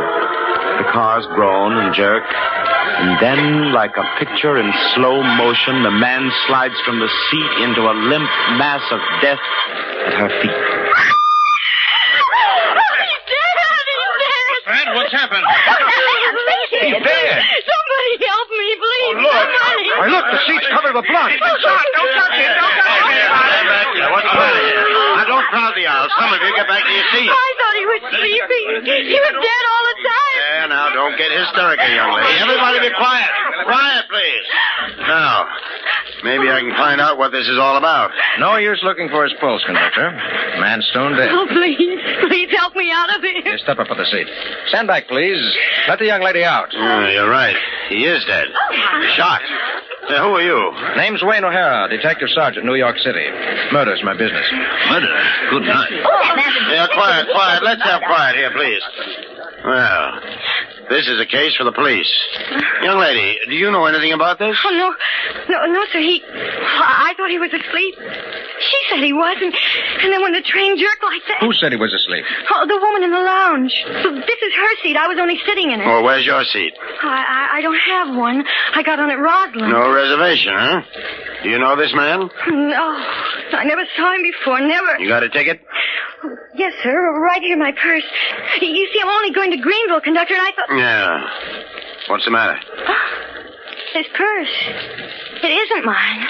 The 0.82 0.90
cars 0.92 1.26
groan 1.36 1.74
and 1.78 1.94
jerk. 1.94 2.24
And 2.26 3.22
then, 3.22 3.74
like 3.74 3.94
a 3.98 4.06
picture 4.18 4.58
in 4.58 4.72
slow 4.96 5.22
motion, 5.22 5.84
the 5.84 5.92
man 5.92 6.32
slides 6.48 6.76
from 6.86 7.00
the 7.00 7.10
seat 7.30 7.64
into 7.64 7.82
a 7.82 7.94
limp 7.94 8.30
mass 8.58 8.82
of 8.92 9.00
death 9.22 9.42
at 10.08 10.14
her 10.14 10.30
feet. 10.42 10.58
Fred, 14.64 14.88
what's 14.96 15.12
happened? 15.12 15.44
He's 15.44 17.00
dead. 17.04 17.38
Somebody 17.44 18.12
help 18.24 18.48
me, 18.50 18.70
please. 18.80 19.16
Oh, 19.20 19.30
Somebody. 19.30 19.88
Why, 20.00 20.08
look, 20.08 20.26
the 20.32 20.40
seat's 20.48 20.68
covered 20.72 20.96
with 20.96 21.08
blood. 21.08 21.32
Don't 21.36 21.60
touch 21.62 21.84
him. 21.84 21.92
Don't 21.94 22.14
touch 22.16 22.36
him. 22.40 22.52
Don't 22.56 22.76
touch 22.80 23.08
him. 23.12 24.12
What's 24.12 24.28
the 24.28 24.38
matter 24.40 24.64
here? 24.64 24.84
Now, 25.20 25.26
don't 25.28 25.48
crowd 25.52 25.74
the 25.76 25.86
aisle. 26.64 26.72
Some 26.72 26.72
of 26.72 26.72
get 26.72 26.72
back 26.72 26.84
to 26.88 26.94
your 26.94 27.08
seats. 27.12 27.32
I 27.34 27.50
thought 27.60 27.76
he 27.76 27.86
was 27.92 28.02
sleeping. 28.16 28.66
He 29.12 29.20
was 29.20 29.36
dead 29.36 29.64
all 29.72 29.84
the 29.92 29.98
time. 30.04 30.34
Yeah, 30.34 30.66
now, 30.72 30.86
don't 30.96 31.16
get 31.18 31.30
hysterical, 31.32 31.88
young 31.92 32.12
lady. 32.16 32.40
Everybody 32.40 32.78
be 32.88 32.92
quiet. 32.96 33.32
Quiet, 33.68 34.04
please. 34.10 34.46
Now, 35.08 35.48
maybe 36.24 36.50
I 36.50 36.60
can 36.62 36.76
find 36.76 37.00
out 37.02 37.18
what 37.18 37.32
this 37.32 37.48
is 37.48 37.58
all 37.60 37.78
about. 37.78 38.12
No 38.40 38.56
use 38.58 38.80
looking 38.84 39.10
for 39.10 39.24
his 39.24 39.34
pulse, 39.40 39.64
conductor. 39.66 40.12
Man 40.60 40.82
stone 40.92 41.16
dead. 41.16 41.30
Oh, 41.32 41.48
please. 41.48 42.00
Please 42.28 42.50
help 42.58 42.76
me 42.76 42.92
out 42.92 43.14
of 43.16 43.22
here. 43.22 43.42
Here, 43.44 43.58
step 43.58 43.80
up 43.80 43.88
for 43.88 43.96
the 43.96 44.06
seat. 44.06 44.28
Stand 44.70 44.88
back, 44.88 45.08
please. 45.08 45.42
Let 45.88 46.00
the 46.00 46.06
young 46.06 46.22
lady 46.22 46.44
out. 46.44 46.70
Oh, 46.76 47.08
you're 47.10 47.30
right. 47.30 47.56
He 47.90 48.06
is 48.06 48.24
dead. 48.26 48.48
Oh, 48.52 49.14
Shot. 49.16 49.42
Yeah, 50.10 50.20
who 50.24 50.36
are 50.36 50.42
you? 50.44 50.60
Name's 50.98 51.24
Wayne 51.24 51.44
O'Hara, 51.44 51.88
Detective 51.90 52.28
Sergeant, 52.36 52.66
New 52.66 52.76
York 52.76 52.98
City. 53.00 53.26
Murder's 53.72 54.04
my 54.04 54.14
business. 54.14 54.46
Murder? 54.90 55.08
Good 55.50 55.64
night. 55.64 55.92
Oh, 56.04 56.20
that 56.22 56.36
man's 56.36 56.56
a 56.60 56.74
Yeah, 56.76 56.88
quiet, 56.94 57.28
quiet. 57.32 57.64
Let's 57.64 57.84
have 57.84 58.02
quiet 58.04 58.36
here, 58.36 58.52
please. 58.52 58.82
Well, 59.64 60.20
this 60.90 61.08
is 61.08 61.20
a 61.22 61.26
case 61.26 61.56
for 61.56 61.64
the 61.64 61.72
police. 61.72 62.12
Young 62.84 63.00
lady, 63.00 63.40
do 63.48 63.56
you 63.56 63.72
know 63.72 63.86
anything 63.86 64.12
about 64.12 64.40
this? 64.40 64.58
Oh, 64.66 64.72
no. 64.76 64.92
No, 65.50 65.66
no, 65.72 65.82
sir. 65.94 66.00
He. 66.00 66.22
I 66.28 67.12
I 67.12 67.14
thought 67.16 67.30
he 67.30 67.40
was 67.40 67.54
asleep. 67.54 67.96
She 68.64 68.80
said 68.90 69.04
he 69.04 69.14
wasn't. 69.14 69.56
And 70.02 70.12
then 70.14 70.22
when 70.22 70.34
the 70.34 70.42
train 70.42 70.78
jerked 70.78 71.04
like 71.04 71.22
that. 71.28 71.40
Who 71.42 71.54
said 71.54 71.72
he 71.72 71.78
was 71.78 71.94
asleep? 71.94 72.24
Oh, 72.54 72.66
the 72.68 72.78
woman 72.80 73.04
in 73.04 73.12
the 73.12 73.20
lounge. 73.20 73.74
This 74.24 74.40
is 74.40 74.54
her 74.56 74.72
seat. 74.82 74.96
I 74.96 75.08
was 75.08 75.18
only 75.20 75.40
sitting 75.46 75.72
in 75.72 75.82
it. 75.82 75.86
Well, 75.86 76.04
where's 76.04 76.26
your 76.26 76.44
seat? 76.46 76.74
I, 77.04 77.52
I, 77.54 77.58
I 77.58 77.62
don't 77.62 77.80
have 77.80 78.16
one. 78.16 78.44
I 78.76 78.84
got 78.84 79.00
on 79.00 79.12
at 79.12 79.20
Roslyn. 79.20 79.70
No 79.70 79.92
reservation, 79.92 80.54
huh? 80.56 80.82
Do 81.44 81.50
you 81.50 81.60
know 81.60 81.76
this 81.76 81.94
man? 81.94 82.30
No. 82.48 82.86
I 83.58 83.64
never 83.66 83.84
saw 83.98 84.16
him 84.16 84.24
before. 84.24 84.60
Never. 84.62 85.00
You 85.00 85.08
got 85.10 85.24
a 85.24 85.30
ticket? 85.30 85.62
Yes, 86.56 86.74
sir. 86.84 87.20
Right 87.20 87.42
here 87.42 87.54
in 87.54 87.60
my 87.60 87.72
purse. 87.74 88.06
You 88.62 88.88
see, 88.94 89.00
I'm 89.02 89.10
only 89.10 89.34
going 89.34 89.52
to 89.52 89.58
Greenville, 89.58 90.02
conductor, 90.02 90.36
and 90.36 90.42
I 90.42 90.52
thought. 90.56 90.70
Yeah. 90.78 92.10
What's 92.10 92.26
the 92.26 92.32
matter? 92.32 92.58
His 93.94 94.06
purse. 94.16 95.20
It 95.44 95.52
isn't 95.52 95.86
mine. 95.86 96.22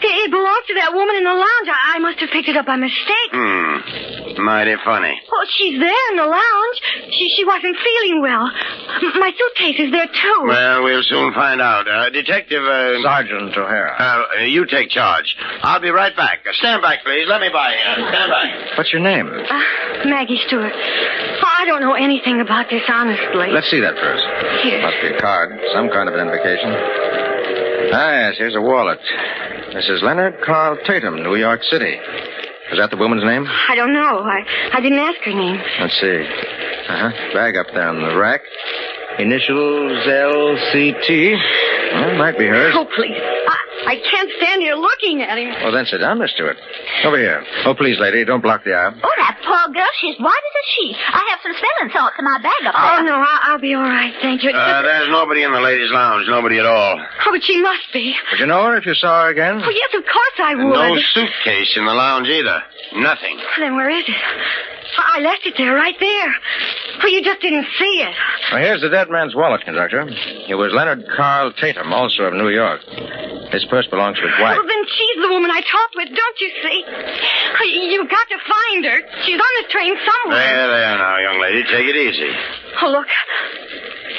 It, 0.00 0.14
it 0.26 0.30
belongs 0.30 0.64
to 0.68 0.74
that 0.80 0.92
woman 0.94 1.16
in 1.16 1.24
the 1.24 1.36
lounge. 1.36 1.68
I, 1.68 1.96
I 1.96 1.98
must 2.00 2.18
have 2.20 2.30
picked 2.30 2.48
it 2.48 2.56
up 2.56 2.66
by 2.66 2.76
mistake. 2.76 3.30
Hmm. 3.32 4.42
Mighty 4.42 4.74
funny. 4.84 5.12
Well, 5.30 5.44
she's 5.58 5.78
there 5.78 6.04
in 6.10 6.16
the 6.16 6.24
lounge. 6.24 6.76
She 7.12 7.28
she 7.36 7.44
wasn't 7.44 7.76
feeling 7.76 8.22
well. 8.22 8.48
M- 8.48 9.20
My 9.20 9.30
suitcase 9.36 9.76
is 9.78 9.92
there 9.92 10.08
too. 10.08 10.38
Well, 10.48 10.82
we'll 10.84 11.02
soon 11.04 11.34
find 11.34 11.60
out. 11.60 11.86
Uh, 11.86 12.08
Detective, 12.10 12.62
uh, 12.64 13.02
Sergeant 13.02 13.52
O'Hara. 13.56 13.92
uh, 14.00 14.44
you 14.44 14.64
take 14.66 14.88
charge. 14.90 15.36
I'll 15.62 15.80
be 15.80 15.90
right 15.90 16.14
back. 16.16 16.40
Uh, 16.48 16.52
stand 16.54 16.80
back, 16.80 17.04
please. 17.04 17.26
Let 17.28 17.40
me 17.40 17.50
by 17.52 17.74
you. 17.74 18.08
Stand 18.08 18.30
back. 18.32 18.78
What's 18.78 18.92
your 18.92 19.02
name? 19.02 19.28
Uh, 19.28 20.08
Maggie 20.08 20.40
Stewart. 20.46 20.72
I 20.72 21.64
don't 21.66 21.82
know 21.82 21.94
anything 21.94 22.40
about 22.40 22.70
this, 22.70 22.82
honestly. 22.88 23.52
Let's 23.52 23.68
see 23.70 23.80
that 23.80 23.94
first. 24.00 24.24
Here. 24.64 24.80
Must 24.80 24.96
be 25.02 25.08
a 25.14 25.20
card. 25.20 25.60
Some 25.74 25.90
kind 25.90 26.08
of 26.08 26.14
an 26.14 26.20
identification. 26.28 27.29
Ah, 27.92 28.28
yes, 28.28 28.34
here's 28.38 28.54
a 28.54 28.60
wallet. 28.60 28.98
Mrs. 29.74 30.02
Leonard 30.02 30.34
Carl 30.44 30.78
Tatum, 30.86 31.22
New 31.22 31.34
York 31.36 31.62
City. 31.64 31.98
Is 32.72 32.78
that 32.78 32.90
the 32.90 32.96
woman's 32.96 33.24
name? 33.24 33.46
I 33.68 33.74
don't 33.74 33.92
know. 33.92 34.22
I 34.22 34.44
I 34.72 34.80
didn't 34.80 34.98
ask 35.00 35.18
her 35.24 35.32
name. 35.34 35.60
Let's 35.80 35.98
see. 36.00 36.22
Uh-huh. 36.22 37.10
Bag 37.34 37.56
up 37.56 37.66
there 37.74 37.88
on 37.88 38.00
the 38.00 38.16
rack. 38.16 38.42
Initials 39.18 40.06
L-C-T. 40.06 41.34
Well, 41.92 42.16
might 42.16 42.38
be 42.38 42.46
hers. 42.46 42.72
Oh, 42.76 42.86
please. 42.94 43.18
I, 43.18 43.58
I 43.86 43.96
can't 44.10 44.30
stand 44.38 44.49
here 44.60 44.74
looking 44.76 45.22
at 45.22 45.38
him. 45.38 45.50
Well, 45.62 45.72
then 45.72 45.86
sit 45.86 45.98
down, 45.98 46.18
Miss 46.18 46.30
Stewart. 46.32 46.56
Over 47.04 47.18
here. 47.18 47.42
Oh, 47.64 47.74
please, 47.74 47.98
lady, 47.98 48.24
don't 48.24 48.40
block 48.42 48.64
the 48.64 48.74
aisle. 48.74 48.94
Oh, 49.02 49.14
that 49.18 49.38
poor 49.44 49.72
girl. 49.74 49.86
She's 50.00 50.16
white 50.20 50.30
as 50.36 50.54
a 50.56 50.64
sheet. 50.76 50.96
I 50.96 51.22
have 51.30 51.40
some 51.42 51.52
smelling 51.56 51.92
salts 51.92 52.16
in 52.18 52.24
my 52.24 52.38
bag 52.42 52.62
up 52.66 52.74
Oh, 52.76 53.02
no, 53.02 53.16
I, 53.16 53.50
I'll 53.52 53.58
be 53.60 53.74
all 53.74 53.82
right. 53.82 54.12
Thank 54.20 54.42
you. 54.42 54.50
Uh, 54.50 54.54
just- 54.54 54.84
there's 54.84 55.08
nobody 55.10 55.42
in 55.42 55.52
the 55.52 55.60
ladies' 55.60 55.90
lounge. 55.90 56.26
Nobody 56.28 56.58
at 56.58 56.66
all. 56.66 57.00
Oh, 57.26 57.30
but 57.32 57.42
she 57.42 57.60
must 57.60 57.88
be. 57.92 58.14
Would 58.32 58.40
you 58.40 58.46
know 58.46 58.62
her 58.64 58.76
if 58.76 58.86
you 58.86 58.94
saw 58.94 59.24
her 59.24 59.30
again? 59.30 59.60
Oh, 59.64 59.70
yes, 59.70 59.90
of 59.96 60.04
course 60.04 60.36
I 60.38 60.54
would. 60.54 60.72
No 60.74 60.96
suitcase 61.14 61.72
in 61.76 61.84
the 61.86 61.94
lounge 61.94 62.28
either. 62.28 62.62
Nothing. 62.96 63.38
Then 63.58 63.76
where 63.76 63.90
is 63.90 64.04
it? 64.06 64.14
I 64.98 65.20
left 65.20 65.46
it 65.46 65.54
there, 65.56 65.72
right 65.74 65.94
there. 66.00 66.34
Oh, 67.02 67.06
you 67.06 67.22
just 67.22 67.40
didn't 67.40 67.66
see 67.78 68.02
it. 68.02 68.14
Well, 68.52 68.60
here's 68.60 68.80
the 68.82 68.88
dead 68.88 69.08
man's 69.08 69.34
wallet, 69.36 69.62
conductor. 69.64 70.02
It 70.48 70.56
was 70.56 70.72
Leonard 70.74 71.04
Carl 71.16 71.52
Tatum, 71.52 71.92
also 71.92 72.24
of 72.24 72.34
New 72.34 72.48
York. 72.48 72.80
His 73.52 73.64
purse 73.70 73.86
belongs 73.86 74.18
to 74.18 74.22
his 74.26 74.34
wife. 74.40 74.49
Well, 74.56 74.66
then 74.66 74.82
she's 74.86 75.18
the 75.22 75.28
woman 75.28 75.50
I 75.50 75.60
talked 75.60 75.94
with, 75.96 76.08
don't 76.14 76.38
you 76.40 76.50
see? 76.62 76.78
You- 76.86 77.88
You've 77.90 78.10
got 78.10 78.26
to 78.28 78.38
find 78.38 78.84
her. 78.84 78.98
She's 79.24 79.38
on 79.40 79.52
this 79.62 79.70
train 79.72 79.94
somewhere. 79.98 80.38
There, 80.40 80.68
there 80.68 80.96
now, 80.98 81.18
young 81.18 81.40
lady. 81.40 81.62
Take 81.64 81.86
it 81.86 81.96
easy. 81.96 82.30
Oh, 82.82 82.88
look. 82.90 83.06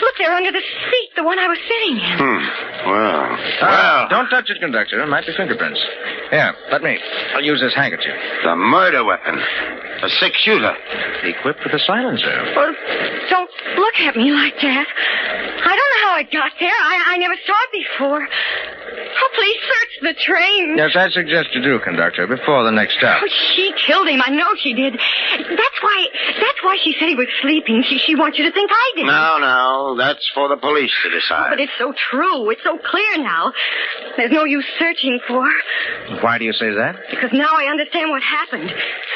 Look 0.01 0.15
there 0.17 0.34
under 0.34 0.51
the 0.51 0.62
seat, 0.62 1.10
the 1.15 1.24
one 1.24 1.38
I 1.39 1.48
was 1.48 1.58
sitting 1.70 1.98
in. 1.98 2.17
Hmm. 2.17 2.41
Well. 2.89 3.38
Ah, 3.62 3.62
Well. 3.62 4.10
don't 4.10 4.29
touch 4.29 4.50
it, 4.50 4.60
conductor. 4.60 5.01
It 5.01 5.08
might 5.08 5.25
be 5.25 5.34
fingerprints. 5.38 5.79
Here, 6.31 6.53
let 6.72 6.81
me. 6.81 6.98
I'll 7.36 7.43
use 7.43 7.60
this 7.62 7.74
handkerchief. 7.75 8.15
The 8.43 8.55
murder 8.55 9.03
weapon. 9.05 9.38
A 10.03 10.10
six 10.20 10.36
shooter. 10.41 10.74
Equipped 11.24 11.62
with 11.63 11.74
a 11.74 11.79
silencer. 11.86 12.34
Oh, 12.58 12.74
don't 13.29 13.51
look 13.77 13.96
at 14.01 14.15
me 14.17 14.31
like 14.31 14.55
that. 14.62 14.88
I 15.62 15.74
don't 15.77 15.91
know 15.93 16.01
how 16.10 16.17
it 16.20 16.31
got 16.31 16.51
there. 16.60 16.74
I, 16.74 17.13
I 17.13 17.17
never 17.17 17.36
saw 17.46 17.53
it 17.53 17.72
before. 17.86 18.27
Oh, 18.27 19.29
please 19.36 19.60
search 19.62 19.93
the 20.01 20.15
train. 20.25 20.75
Yes, 20.77 20.96
I 20.96 21.10
suggest 21.10 21.50
you 21.53 21.62
do, 21.62 21.79
conductor, 21.79 22.25
before 22.25 22.63
the 22.63 22.72
next 22.72 22.98
stop. 22.98 23.22
Oh, 23.24 23.29
she 23.55 23.72
killed 23.86 24.08
him. 24.10 24.22
I 24.25 24.31
know 24.31 24.50
she 24.58 24.74
did. 24.74 24.93
That's 24.98 25.79
why. 25.81 26.08
That's 26.41 26.50
why 26.63 26.77
she 26.84 26.96
said 27.00 27.10
he 27.10 27.15
was 27.15 27.27
sleeping. 27.41 27.84
She 27.88 27.98
she 27.98 28.15
wants 28.15 28.38
you 28.38 28.46
to 28.46 28.51
think 28.51 28.70
I 28.72 28.91
did. 28.96 29.06
No, 29.06 29.38
no. 29.39 29.96
That's 29.98 30.27
for 30.34 30.48
the 30.50 30.58
police 30.58 30.91
to 31.03 31.10
decide. 31.10 31.50
But 31.51 31.60
it's 31.60 31.72
so 31.77 31.94
true. 31.94 32.50
It's 32.50 32.63
so 32.63 32.77
clear 32.77 33.18
now. 33.18 33.53
There's 34.18 34.32
no 34.32 34.44
use 34.44 34.65
searching 34.80 35.20
for 35.27 35.44
her. 35.46 36.20
Why 36.22 36.38
do 36.38 36.46
you 36.46 36.53
say 36.53 36.72
that? 36.72 36.96
Because 37.10 37.32
now 37.34 37.50
I 37.53 37.65
understand 37.70 38.10
what 38.10 38.22
happened. 38.24 38.72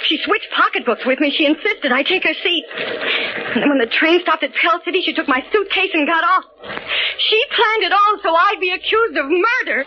She 0.06 0.18
switched 0.24 0.48
pocketbooks 0.56 1.06
with 1.06 1.20
me. 1.20 1.32
She 1.36 1.46
insisted 1.46 1.92
I 1.92 2.04
take 2.04 2.24
her 2.24 2.34
seat. 2.34 2.66
And 2.75 3.62
then 3.62 3.70
when 3.70 3.80
the 3.80 3.88
train 3.88 4.22
stopped 4.22 4.44
at 4.44 4.54
Pell 4.54 4.82
City, 4.86 5.02
she 5.02 5.14
took 5.14 5.28
my 5.28 5.44
suitcase 5.52 5.92
and 5.94 6.08
got 6.08 6.24
off. 6.24 6.46
She 7.18 7.44
planned 7.56 7.84
it 7.84 7.92
all 7.94 8.20
so 8.22 8.36
I'd 8.36 8.60
be 8.60 8.72
accused 8.72 9.18
of 9.18 9.25
murder. 9.30 9.86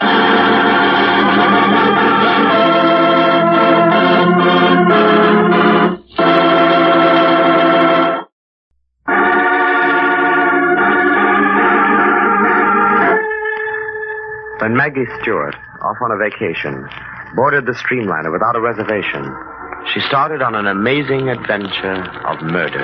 When 14.60 14.76
Maggie 14.76 15.06
Stewart, 15.22 15.54
off 15.82 15.98
on 16.02 16.10
a 16.10 16.16
vacation, 16.18 16.88
boarded 17.36 17.64
the 17.64 17.78
Streamliner 17.78 18.32
without 18.32 18.56
a 18.56 18.60
reservation, 18.60 19.22
she 19.94 20.00
started 20.00 20.42
on 20.42 20.56
an 20.56 20.66
amazing 20.66 21.28
adventure 21.28 22.02
of 22.26 22.42
murder. 22.42 22.82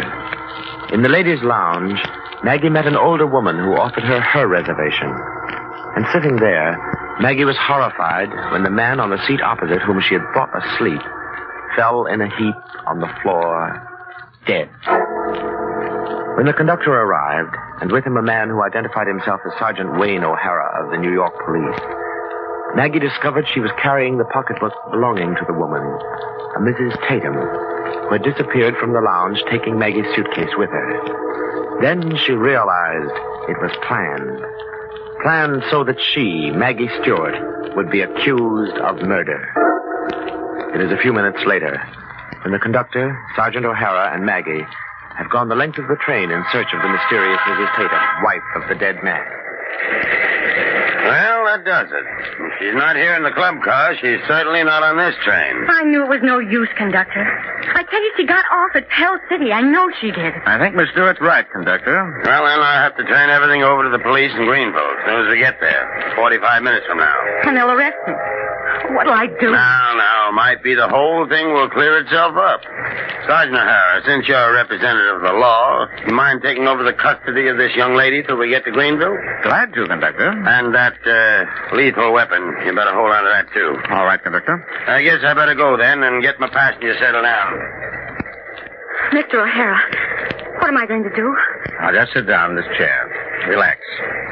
In 0.94 1.02
the 1.02 1.08
ladies' 1.08 1.42
lounge, 1.42 1.98
Maggie 2.44 2.68
met 2.70 2.86
an 2.86 2.94
older 2.94 3.26
woman 3.26 3.58
who 3.58 3.74
offered 3.74 4.04
her 4.04 4.20
her 4.20 4.46
reservation. 4.46 5.10
And 5.96 6.06
sitting 6.12 6.36
there, 6.36 6.78
Maggie 7.18 7.44
was 7.44 7.58
horrified 7.58 8.30
when 8.52 8.62
the 8.62 8.70
man 8.70 9.00
on 9.00 9.10
the 9.10 9.18
seat 9.26 9.42
opposite, 9.42 9.82
whom 9.82 10.00
she 10.00 10.14
had 10.14 10.22
thought 10.32 10.54
asleep, 10.54 11.02
fell 11.74 12.06
in 12.06 12.20
a 12.20 12.30
heap 12.36 12.54
on 12.86 13.00
the 13.00 13.10
floor, 13.20 13.82
dead. 14.46 14.70
When 16.36 16.46
the 16.46 16.54
conductor 16.56 16.92
arrived, 16.92 17.56
and 17.84 17.92
with 17.92 18.06
him 18.06 18.16
a 18.16 18.22
man 18.22 18.48
who 18.48 18.62
identified 18.62 19.06
himself 19.06 19.42
as 19.44 19.52
Sergeant 19.58 20.00
Wayne 20.00 20.24
O'Hara 20.24 20.82
of 20.82 20.90
the 20.90 20.96
New 20.96 21.12
York 21.12 21.34
Police, 21.44 21.78
Maggie 22.74 22.98
discovered 22.98 23.44
she 23.52 23.60
was 23.60 23.70
carrying 23.76 24.16
the 24.16 24.24
pocketbook 24.32 24.72
belonging 24.90 25.36
to 25.36 25.44
the 25.46 25.52
woman, 25.52 25.84
a 26.56 26.60
Mrs. 26.64 26.96
Tatum, 27.06 27.36
who 27.36 28.08
had 28.08 28.24
disappeared 28.24 28.74
from 28.80 28.94
the 28.94 29.02
lounge 29.04 29.36
taking 29.52 29.78
Maggie's 29.78 30.08
suitcase 30.16 30.48
with 30.56 30.70
her. 30.70 31.82
Then 31.82 32.16
she 32.24 32.32
realized 32.32 33.12
it 33.52 33.60
was 33.60 33.76
planned. 33.86 34.40
Planned 35.20 35.62
so 35.70 35.84
that 35.84 36.00
she, 36.00 36.50
Maggie 36.56 36.88
Stewart, 37.02 37.36
would 37.76 37.90
be 37.90 38.00
accused 38.00 38.78
of 38.78 39.04
murder. 39.04 39.44
It 40.74 40.80
is 40.80 40.90
a 40.90 41.02
few 41.02 41.12
minutes 41.12 41.44
later 41.44 41.76
when 42.44 42.52
the 42.52 42.58
conductor, 42.58 43.12
Sergeant 43.36 43.66
O'Hara, 43.66 44.14
and 44.14 44.24
Maggie 44.24 44.64
have 45.16 45.30
gone 45.30 45.48
the 45.48 45.54
length 45.54 45.78
of 45.78 45.88
the 45.88 45.96
train 46.04 46.30
in 46.30 46.42
search 46.52 46.68
of 46.74 46.82
the 46.82 46.88
mysterious 46.88 47.40
Mrs. 47.46 47.70
Tatum, 47.76 48.02
wife 48.22 48.46
of 48.56 48.68
the 48.68 48.74
dead 48.74 49.02
man. 49.02 49.22
Well, 51.04 51.44
that 51.44 51.64
does 51.64 51.88
it. 51.92 52.04
If 52.40 52.52
she's 52.58 52.74
not 52.74 52.96
here 52.96 53.14
in 53.14 53.22
the 53.22 53.30
club 53.30 53.60
car, 53.62 53.94
she's 54.00 54.18
certainly 54.26 54.64
not 54.64 54.82
on 54.82 54.96
this 54.96 55.14
train. 55.22 55.52
I 55.68 55.84
knew 55.84 56.02
it 56.02 56.08
was 56.08 56.20
no 56.24 56.38
use, 56.40 56.68
conductor. 56.76 57.20
I 57.76 57.82
tell 57.84 58.02
you, 58.02 58.12
she 58.16 58.24
got 58.26 58.44
off 58.50 58.72
at 58.74 58.88
Pell 58.88 59.18
City. 59.28 59.52
I 59.52 59.60
know 59.60 59.90
she 60.00 60.10
did. 60.10 60.32
I 60.46 60.58
think 60.58 60.74
Miss 60.74 60.88
Stewart's 60.92 61.20
right, 61.20 61.44
conductor. 61.52 61.92
Well, 62.24 62.44
then 62.48 62.58
I'll 62.58 62.82
have 62.82 62.96
to 62.96 63.04
turn 63.04 63.28
everything 63.30 63.62
over 63.62 63.84
to 63.84 63.90
the 63.90 63.98
police 64.02 64.32
in 64.32 64.46
Greenville 64.46 64.80
as 64.80 65.04
soon 65.06 65.26
as 65.26 65.28
we 65.30 65.38
get 65.38 65.60
there. 65.60 66.14
45 66.16 66.62
minutes 66.62 66.86
from 66.86 66.98
now. 66.98 67.16
And 67.44 67.56
they'll 67.56 67.70
arrest 67.70 67.96
me. 68.08 68.14
What'll 68.94 69.12
I 69.12 69.26
do? 69.26 69.50
Now, 69.50 69.94
now, 69.98 70.30
might 70.30 70.62
be 70.62 70.74
the 70.74 70.88
whole 70.88 71.26
thing 71.28 71.52
will 71.52 71.68
clear 71.68 71.98
itself 71.98 72.36
up. 72.36 72.62
Sergeant 73.26 73.56
O'Hara, 73.56 74.02
since 74.06 74.28
you're 74.28 74.38
a 74.38 74.52
representative 74.54 75.16
of 75.16 75.22
the 75.22 75.36
law, 75.38 75.86
you 76.06 76.14
mind 76.14 76.42
taking 76.42 76.68
over 76.68 76.84
the 76.84 76.92
custody 76.92 77.48
of 77.48 77.56
this 77.56 77.74
young 77.74 77.96
lady 77.96 78.22
till 78.22 78.36
we 78.36 78.50
get 78.50 78.64
to 78.64 78.70
Greenville? 78.70 79.16
Glad 79.42 79.74
to, 79.74 79.86
conductor. 79.86 80.30
And 80.30 80.74
that 80.74 80.94
uh, 81.02 81.74
lethal 81.74 82.12
weapon, 82.12 82.42
you 82.64 82.74
better 82.74 82.94
hold 82.94 83.10
on 83.10 83.24
to 83.24 83.30
that 83.34 83.50
too. 83.52 83.74
All 83.90 84.04
right, 84.06 84.22
conductor. 84.22 84.62
I 84.86 85.02
guess 85.02 85.24
I 85.26 85.34
better 85.34 85.54
go 85.54 85.76
then 85.76 86.02
and 86.04 86.22
get 86.22 86.38
my 86.38 86.48
passenger 86.48 86.94
settled 87.00 87.24
down. 87.24 87.50
Mr. 89.10 89.42
O'Hara, 89.42 89.78
what 90.60 90.68
am 90.68 90.76
I 90.76 90.86
going 90.86 91.02
to 91.02 91.14
do? 91.14 91.34
Now, 91.80 91.92
just 91.92 92.12
sit 92.14 92.26
down 92.26 92.50
in 92.50 92.56
this 92.56 92.70
chair. 92.78 93.10
Relax. 93.48 93.80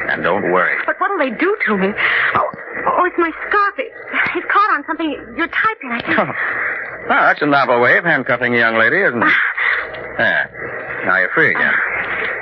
And 0.09 0.23
don't 0.23 0.51
worry. 0.51 0.77
But 0.85 0.95
what'll 0.99 1.17
they 1.17 1.31
do 1.31 1.55
to 1.67 1.77
me? 1.77 1.89
Oh, 2.35 2.49
oh 2.87 3.05
it's 3.05 3.17
my 3.17 3.31
scarf. 3.47 3.75
It, 3.77 3.91
it's 4.35 4.45
caught 4.51 4.71
on 4.73 4.83
something 4.85 5.09
you're 5.37 5.47
typing, 5.47 5.91
I 5.91 6.01
think. 6.05 6.19
Oh. 6.19 6.31
Well, 7.09 7.21
that's 7.27 7.41
a 7.41 7.45
novel 7.45 7.81
way 7.81 7.97
of 7.97 8.05
handcuffing 8.05 8.55
a 8.55 8.57
young 8.57 8.77
lady, 8.77 8.97
isn't 9.01 9.21
it? 9.21 9.33
There. 10.17 11.03
Now 11.05 11.17
you're 11.19 11.31
free 11.35 11.51
again. 11.51 11.73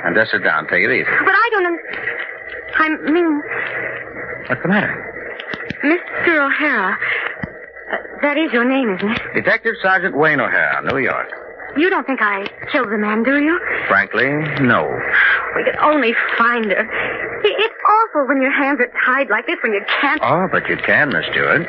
And 0.06 0.16
just 0.16 0.32
sit 0.32 0.44
down. 0.44 0.68
Take 0.68 0.84
it 0.84 0.92
easy. 0.92 1.10
But 1.26 1.34
I 1.34 1.50
don't 1.52 1.66
un- 1.66 1.80
I 2.78 3.12
mean, 3.12 3.42
What's 4.48 4.62
the 4.62 4.68
matter? 4.68 4.94
Mr. 5.84 6.46
O'Hara. 6.46 6.98
Uh, 7.92 7.98
that 8.22 8.38
is 8.38 8.52
your 8.54 8.66
name, 8.66 8.90
isn't 8.96 9.10
it? 9.12 9.22
Detective 9.34 9.76
Sergeant 9.82 10.16
Wayne 10.18 10.40
O'Hara, 10.40 10.82
New 10.92 10.98
York. 11.00 11.28
You 11.78 11.90
don't 11.90 12.06
think 12.06 12.20
I 12.22 12.46
killed 12.72 12.90
the 12.92 12.98
man, 12.98 13.24
do 13.24 13.38
you? 13.40 13.60
Frankly, 13.88 14.28
no. 14.62 14.88
We 15.56 15.66
could 15.66 15.76
only 15.84 16.14
find 16.38 16.64
her. 16.72 16.88
It's 17.44 17.76
awful 17.90 18.26
when 18.28 18.42
your 18.42 18.52
hands 18.54 18.80
are 18.80 18.88
tied 19.06 19.30
like 19.30 19.48
this 19.48 19.58
when 19.62 19.74
you 19.74 19.82
can't. 20.00 20.22
Oh, 20.24 20.48
but 20.50 20.70
you 20.70 20.78
can, 20.78 21.10
Miss 21.10 21.26
Stewart. 21.32 21.68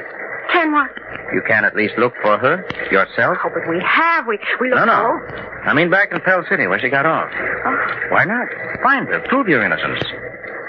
Can 0.52 0.72
what? 0.72 0.90
You 1.32 1.40
can 1.46 1.64
at 1.64 1.74
least 1.74 1.94
look 1.98 2.12
for 2.22 2.36
her 2.38 2.64
yourself. 2.90 3.38
Oh, 3.44 3.50
but 3.52 3.66
we 3.68 3.80
have. 3.80 4.26
We 4.26 4.38
we 4.60 4.68
look 4.70 4.78
No, 4.80 4.84
no. 4.84 4.92
all- 4.92 5.20
I 5.64 5.72
mean 5.74 5.88
back 5.90 6.12
in 6.12 6.20
Pell 6.20 6.44
City 6.48 6.66
where 6.66 6.78
she 6.78 6.88
got 6.90 7.06
off. 7.06 7.30
Oh. 7.32 7.76
Why 8.10 8.24
not? 8.24 8.48
Find 8.82 9.08
her. 9.08 9.20
Prove 9.28 9.48
your 9.48 9.64
innocence. 9.64 10.02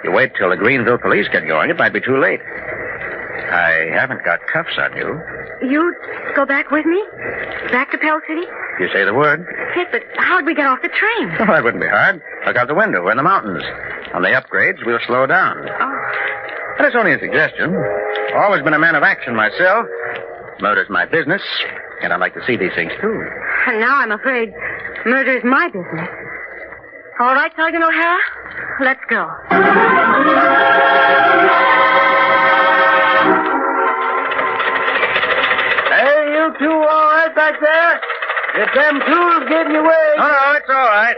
You 0.03 0.11
wait 0.11 0.31
till 0.37 0.49
the 0.49 0.57
Greenville 0.57 0.97
police 0.97 1.27
get 1.31 1.47
going, 1.47 1.69
it 1.69 1.77
might 1.77 1.93
be 1.93 2.01
too 2.01 2.17
late. 2.19 2.39
I 2.43 3.89
haven't 3.93 4.23
got 4.23 4.39
cuffs 4.51 4.77
on 4.77 4.95
you. 4.97 5.19
You 5.67 5.93
go 6.35 6.45
back 6.45 6.71
with 6.71 6.85
me? 6.85 7.01
Back 7.71 7.91
to 7.91 7.97
Pell 7.97 8.19
City? 8.27 8.45
You 8.79 8.89
say 8.93 9.05
the 9.05 9.13
word. 9.13 9.45
Yes, 9.75 9.87
but 9.91 10.01
how'd 10.17 10.45
we 10.45 10.53
get 10.55 10.65
off 10.67 10.79
the 10.81 10.89
train? 10.89 11.29
Oh, 11.39 11.45
that 11.53 11.63
wouldn't 11.63 11.81
be 11.81 11.89
hard. 11.89 12.21
Look 12.45 12.55
out 12.57 12.67
the 12.67 12.75
window. 12.75 13.03
We're 13.03 13.11
in 13.11 13.17
the 13.17 13.23
mountains. 13.23 13.63
On 14.13 14.21
the 14.21 14.29
upgrades, 14.29 14.85
we'll 14.85 14.99
slow 15.07 15.25
down. 15.25 15.57
Oh, 15.79 15.92
But 16.83 16.87
it's 16.87 16.97
only 16.97 17.13
a 17.13 17.19
suggestion. 17.19 17.73
Always 18.35 18.61
been 18.61 18.73
a 18.73 18.77
man 18.77 18.95
of 18.95 19.03
action 19.03 19.37
myself. 19.37 19.85
Murder's 20.59 20.89
my 20.89 21.05
business, 21.05 21.41
and 22.01 22.11
I 22.11 22.17
like 22.17 22.33
to 22.33 22.41
see 22.45 22.57
these 22.57 22.75
things 22.75 22.91
too. 22.99 23.23
and 23.67 23.79
now 23.79 23.95
I'm 23.99 24.11
afraid 24.11 24.51
murder 25.05 25.37
is 25.37 25.45
my 25.45 25.67
business. 25.67 26.09
All 27.21 27.35
right, 27.35 27.53
Sergeant 27.55 27.85
O'Hara, 27.85 28.19
let's 28.81 28.99
go. 29.09 29.31
Hey, 35.87 36.35
you 36.35 36.53
two 36.59 36.69
all 36.69 37.11
right 37.15 37.33
back 37.33 37.53
there? 37.61 38.12
If 38.53 38.69
them 38.77 38.95
tools 39.01 39.43
getting 39.49 39.75
away. 39.75 40.05
No, 40.17 40.27
no, 40.29 40.45
it's 40.61 40.69
all 40.69 40.89
right. 40.93 41.17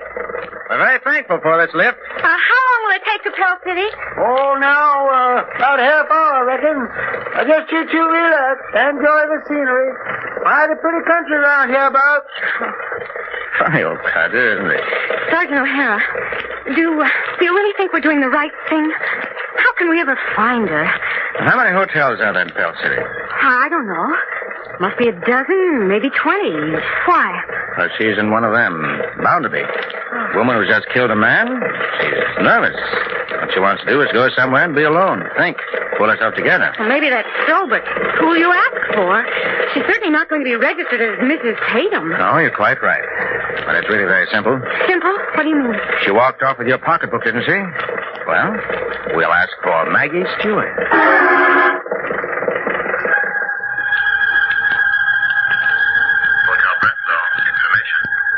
We're 0.70 0.80
very 0.80 1.00
thankful 1.04 1.40
for 1.44 1.60
this 1.60 1.74
lift. 1.76 2.00
Uh, 2.00 2.24
how 2.24 2.60
long 2.64 2.80
will 2.88 2.96
it 2.96 3.04
take 3.06 3.22
to 3.28 3.32
Pell 3.36 3.56
City? 3.68 3.88
Oh, 4.24 4.56
now, 4.58 5.06
uh, 5.12 5.44
about 5.60 5.78
half 5.84 6.08
hour, 6.10 6.42
I 6.42 6.44
reckon. 6.48 6.78
I 7.36 7.42
just 7.44 7.68
you 7.72 7.84
two 7.92 8.06
relax. 8.08 8.56
Enjoy 8.88 9.22
the 9.36 9.40
scenery. 9.52 9.92
Mighty 10.48 10.76
pretty 10.80 11.04
country 11.06 11.36
around 11.38 11.70
here, 11.70 11.86
about. 11.92 12.24
Funny 13.60 13.84
old 13.84 14.00
cutter, 14.10 14.56
isn't 14.56 14.72
it? 14.72 14.84
Sergeant 15.30 15.60
O'Hara, 15.60 16.00
do, 16.74 17.02
uh, 17.02 17.10
do 17.40 17.46
you 17.46 17.54
really 17.54 17.74
think 17.78 17.92
we're 17.94 18.00
doing 18.04 18.22
the 18.22 18.30
right 18.32 18.52
thing? 18.70 18.90
How 19.60 19.72
can 19.78 19.90
we 19.90 20.00
ever 20.00 20.18
find 20.36 20.68
her? 20.70 20.86
How 21.46 21.58
many 21.58 21.72
hotels 21.76 22.20
are 22.24 22.34
there 22.34 22.42
in 22.42 22.50
Pell 22.56 22.74
City? 22.82 23.02
I 23.44 23.68
don't 23.70 23.88
know. 23.88 24.16
Must 24.80 24.98
be 24.98 25.08
a 25.08 25.16
dozen, 25.16 25.88
maybe 25.88 26.10
twenty. 26.12 26.52
Why? 27.08 27.32
Well, 27.78 27.90
she's 27.98 28.18
in 28.20 28.30
one 28.32 28.44
of 28.44 28.52
them. 28.52 28.76
Bound 29.24 29.44
to 29.44 29.50
be. 29.50 29.64
Woman 30.36 30.56
who 30.60 30.68
just 30.68 30.88
killed 30.94 31.12
a 31.12 31.16
man. 31.16 31.48
She's 31.48 32.44
nervous. 32.44 32.76
What 33.40 33.52
she 33.54 33.60
wants 33.60 33.84
to 33.84 33.90
do 33.90 34.02
is 34.02 34.12
go 34.12 34.28
somewhere 34.36 34.64
and 34.66 34.76
be 34.76 34.84
alone. 34.84 35.24
Think. 35.38 35.58
Pull 35.98 36.10
herself 36.12 36.36
together. 36.36 36.74
Well, 36.78 36.90
maybe 36.90 37.10
that's 37.10 37.28
so, 37.48 37.68
but 37.72 37.84
who'll 38.20 38.36
you 38.36 38.52
ask 38.52 38.76
for? 39.00 39.24
She's 39.74 39.84
certainly 39.88 40.12
not 40.12 40.28
going 40.28 40.42
to 40.44 40.46
be 40.50 40.56
registered 40.56 41.00
as 41.00 41.20
Mrs. 41.24 41.56
Tatum. 41.72 42.10
No, 42.12 42.38
you're 42.38 42.52
quite 42.52 42.82
right. 42.84 43.04
But 43.66 43.76
it's 43.80 43.88
really 43.88 44.04
very 44.04 44.28
simple. 44.32 44.60
Simple? 44.88 45.16
What 45.36 45.44
do 45.44 45.50
you 45.50 45.56
mean? 45.56 45.80
She 46.04 46.12
walked 46.12 46.44
off 46.44 46.58
with 46.60 46.68
your 46.68 46.80
pocketbook, 46.80 47.24
didn't 47.24 47.44
she? 47.48 47.56
Well, 48.28 48.52
we'll 49.16 49.32
ask 49.32 49.52
for 49.64 49.90
Maggie 49.92 50.28
Stewart. 50.40 50.68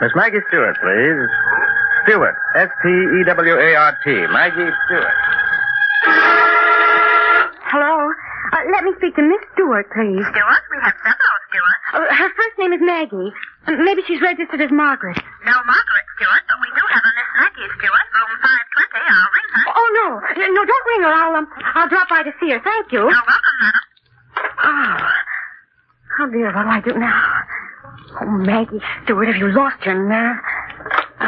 Miss 0.08 0.16
Maggie 0.16 0.40
Stewart, 0.48 0.80
please. 0.80 1.28
Stewart. 2.08 2.32
S-T-E-W-A-R-T. 2.56 4.08
Maggie 4.32 4.72
Stewart. 4.88 5.18
Hello? 7.68 8.08
Uh, 8.56 8.64
let 8.72 8.88
me 8.88 8.96
speak 9.04 9.20
to 9.20 9.24
Miss 9.28 9.44
Stewart, 9.52 9.84
please. 9.92 10.24
Stewart? 10.32 10.64
We 10.72 10.80
have 10.80 10.96
several 11.04 11.36
Stewarts. 11.52 11.84
Uh, 11.92 12.08
her 12.08 12.30
first 12.40 12.56
name 12.56 12.72
is 12.72 12.80
Maggie. 12.80 13.36
Uh, 13.68 13.76
maybe 13.84 14.00
she's 14.08 14.24
registered 14.24 14.64
as 14.64 14.72
Margaret. 14.72 15.20
No 15.44 15.52
Margaret 15.68 16.06
Stewart, 16.16 16.44
but 16.48 16.56
we 16.64 16.72
do 16.72 16.84
have 16.88 17.04
a 17.04 17.12
Miss 17.12 17.30
Maggie 17.44 17.68
Stewart, 17.76 18.08
room 18.16 18.32
520. 18.48 19.12
I'll 19.12 19.28
ring 19.36 19.50
her. 19.60 19.64
Oh, 19.76 19.88
no. 19.92 20.08
No, 20.56 20.62
don't 20.64 20.86
ring 20.88 21.02
her. 21.04 21.12
I'll, 21.12 21.36
um, 21.36 21.48
I'll 21.76 21.92
drop 21.92 22.08
by 22.08 22.24
to 22.24 22.32
see 22.40 22.56
her. 22.56 22.64
Thank 22.64 22.96
you. 22.96 23.12
You're 23.12 23.28
welcome, 23.28 23.58
madam. 23.60 23.84
Oh. 24.56 24.96
Oh, 26.24 26.28
dear. 26.32 26.56
What 26.56 26.64
do 26.64 26.70
I 26.72 26.80
do 26.80 26.96
now? 26.96 27.27
Oh, 28.22 28.26
Maggie 28.26 28.80
Stewart, 29.04 29.28
have 29.28 29.38
you 29.38 29.50
lost 29.52 29.86
your 29.86 30.08
nerve? 30.08 30.38
Uh, 31.20 31.26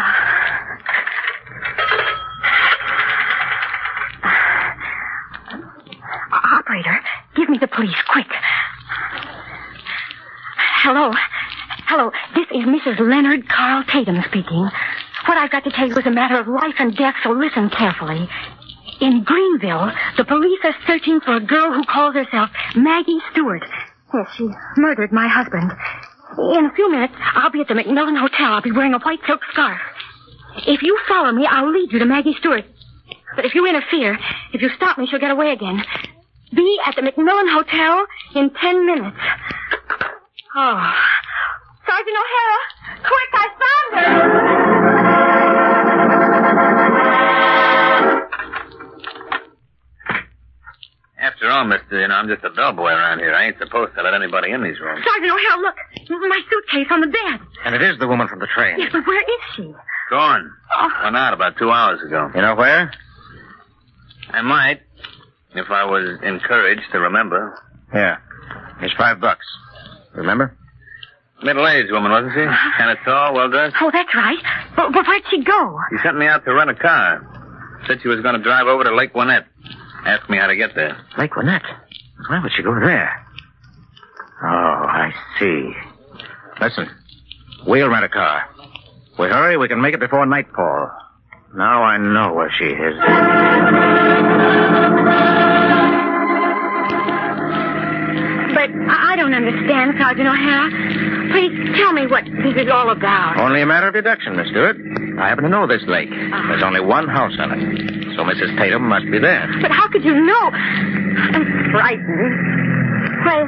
Operator, 6.31 6.99
give 7.35 7.49
me 7.49 7.57
the 7.59 7.67
police, 7.67 7.95
quick. 8.09 8.27
Hello. 10.83 11.11
Hello. 11.87 12.11
This 12.35 12.45
is 12.51 12.65
Mrs. 12.65 12.99
Leonard 12.99 13.47
Carl 13.49 13.83
Tatum 13.91 14.21
speaking. 14.27 14.69
What 15.25 15.37
I've 15.37 15.51
got 15.51 15.63
to 15.65 15.71
tell 15.71 15.87
you 15.87 15.97
is 15.97 16.05
a 16.05 16.11
matter 16.11 16.39
of 16.39 16.47
life 16.47 16.75
and 16.79 16.95
death, 16.95 17.15
so 17.23 17.31
listen 17.31 17.69
carefully. 17.69 18.27
In 19.01 19.23
Greenville, 19.23 19.91
the 20.17 20.25
police 20.25 20.59
are 20.63 20.75
searching 20.87 21.19
for 21.21 21.35
a 21.35 21.39
girl 21.39 21.73
who 21.73 21.83
calls 21.85 22.15
herself 22.15 22.49
Maggie 22.75 23.19
Stewart. 23.31 23.63
Yes, 24.13 24.27
she 24.37 24.49
murdered 24.77 25.11
my 25.11 25.27
husband. 25.27 25.71
In 26.39 26.65
a 26.65 26.73
few 26.73 26.89
minutes, 26.89 27.13
I'll 27.35 27.51
be 27.51 27.61
at 27.61 27.67
the 27.67 27.73
McMillan 27.73 28.17
Hotel. 28.19 28.53
I'll 28.53 28.61
be 28.61 28.71
wearing 28.71 28.93
a 28.93 28.99
white 28.99 29.19
silk 29.27 29.41
scarf. 29.51 29.79
If 30.65 30.81
you 30.81 30.97
follow 31.07 31.31
me, 31.31 31.45
I'll 31.45 31.71
lead 31.71 31.91
you 31.91 31.99
to 31.99 32.05
Maggie 32.05 32.35
Stewart. 32.39 32.65
But 33.35 33.45
if 33.45 33.53
you 33.53 33.67
interfere, 33.67 34.17
if 34.53 34.61
you 34.61 34.69
stop 34.75 34.97
me, 34.97 35.07
she'll 35.09 35.19
get 35.19 35.31
away 35.31 35.51
again. 35.51 35.83
Be 36.55 36.79
at 36.85 36.95
the 36.95 37.01
McMillan 37.01 37.53
Hotel 37.53 38.05
in 38.35 38.49
ten 38.59 38.85
minutes. 38.85 39.17
Oh. 40.55 40.93
Sergeant 41.85 42.17
O'Hara, 42.17 42.59
quick, 43.03 43.29
I 43.33 43.47
found 43.59 44.05
her! 44.05 44.58
After 51.29 51.49
all, 51.49 51.63
mister, 51.65 52.01
you 52.01 52.07
know, 52.07 52.15
I'm 52.15 52.27
just 52.27 52.43
a 52.43 52.49
bellboy 52.49 52.89
around 52.89 53.19
here. 53.19 53.33
I 53.33 53.45
ain't 53.47 53.57
supposed 53.59 53.93
to 53.95 54.01
let 54.01 54.15
anybody 54.15 54.51
in 54.51 54.63
these 54.63 54.79
rooms. 54.79 55.05
Sergeant 55.05 55.31
O'Hara, 55.31 55.61
look, 55.61 55.75
my 56.27 56.41
suitcase 56.49 56.87
on 56.89 57.01
the 57.01 57.07
bed. 57.07 57.39
And 57.65 57.75
it 57.75 57.83
is 57.83 57.99
the 57.99 58.07
woman 58.07 58.27
from 58.27 58.39
the 58.39 58.47
train. 58.47 58.79
Yes, 58.79 58.89
but 58.91 59.05
where 59.05 59.21
is 59.21 59.41
she? 59.55 59.73
Gone. 60.09 60.51
Oh. 60.75 60.89
Went 61.03 61.15
out 61.15 61.33
about 61.33 61.55
two 61.57 61.69
hours 61.69 62.01
ago. 62.01 62.31
You 62.33 62.41
know 62.41 62.55
where? 62.55 62.91
I 64.31 64.41
might, 64.41 64.81
if 65.53 65.69
I 65.69 65.85
was 65.85 66.17
encouraged 66.23 66.91
to 66.93 66.99
remember. 66.99 67.57
Here. 67.91 68.21
Here's 68.79 68.93
five 68.97 69.19
bucks. 69.19 69.45
Remember? 70.15 70.55
Middle-aged 71.43 71.91
woman, 71.91 72.11
wasn't 72.11 72.33
she? 72.33 72.41
Uh-huh. 72.41 72.77
Kind 72.77 72.97
of 72.97 72.97
tall, 73.05 73.35
well-dressed. 73.35 73.75
Oh, 73.81 73.91
that's 73.93 74.13
right. 74.15 74.43
But, 74.75 74.93
but 74.93 75.05
where'd 75.05 75.23
she 75.29 75.43
go? 75.43 75.79
She 75.91 75.97
sent 76.03 76.17
me 76.17 76.25
out 76.25 76.43
to 76.45 76.53
rent 76.53 76.71
a 76.71 76.75
car. 76.75 77.21
Said 77.87 77.99
she 78.01 78.07
was 78.07 78.19
going 78.21 78.35
to 78.35 78.41
drive 78.43 78.67
over 78.67 78.83
to 78.83 78.95
Lake 78.95 79.13
Winnett. 79.13 79.45
Asked 80.05 80.29
me 80.29 80.37
how 80.37 80.47
to 80.47 80.55
get 80.55 80.75
there. 80.75 80.97
Lake 81.17 81.31
Winnett. 81.31 81.63
Why 82.27 82.39
would 82.41 82.51
she 82.55 82.63
go 82.63 82.73
there? 82.79 83.25
Oh, 84.41 84.45
I 84.47 85.11
see. 85.39 85.71
Listen, 86.61 86.89
we'll 87.65 87.89
rent 87.89 88.05
a 88.05 88.09
car. 88.09 88.43
We 89.17 89.27
hurry, 89.27 89.57
we 89.57 89.67
can 89.67 89.81
make 89.81 89.93
it 89.93 89.99
before 89.99 90.25
nightfall. 90.25 90.91
Now 91.55 91.83
I 91.83 91.97
know 91.97 92.33
where 92.33 92.51
she 92.51 92.65
is. 92.65 92.95
Understand, 99.39 99.95
Sergeant 99.99 100.27
O'Hara. 100.27 100.67
Please 101.31 101.53
tell 101.79 101.93
me 101.93 102.07
what 102.07 102.25
this 102.25 102.55
is 102.59 102.69
all 102.71 102.89
about. 102.91 103.39
Only 103.39 103.61
a 103.61 103.65
matter 103.65 103.87
of 103.87 103.93
deduction, 103.93 104.35
Miss 104.35 104.47
Stewart. 104.49 104.75
I 105.19 105.27
happen 105.29 105.43
to 105.45 105.49
know 105.49 105.67
this 105.67 105.83
lake. 105.87 106.09
There's 106.09 106.63
only 106.63 106.79
one 106.81 107.07
house 107.07 107.33
on 107.39 107.51
it. 107.51 107.59
So 108.15 108.23
Mrs. 108.23 108.57
Tatum 108.57 108.83
must 108.83 109.05
be 109.11 109.19
there. 109.19 109.47
But 109.61 109.71
how 109.71 109.87
could 109.89 110.03
you 110.03 110.13
know? 110.13 110.45
I'm 110.51 111.45
frightened. 111.71 112.35
Well, 113.25 113.47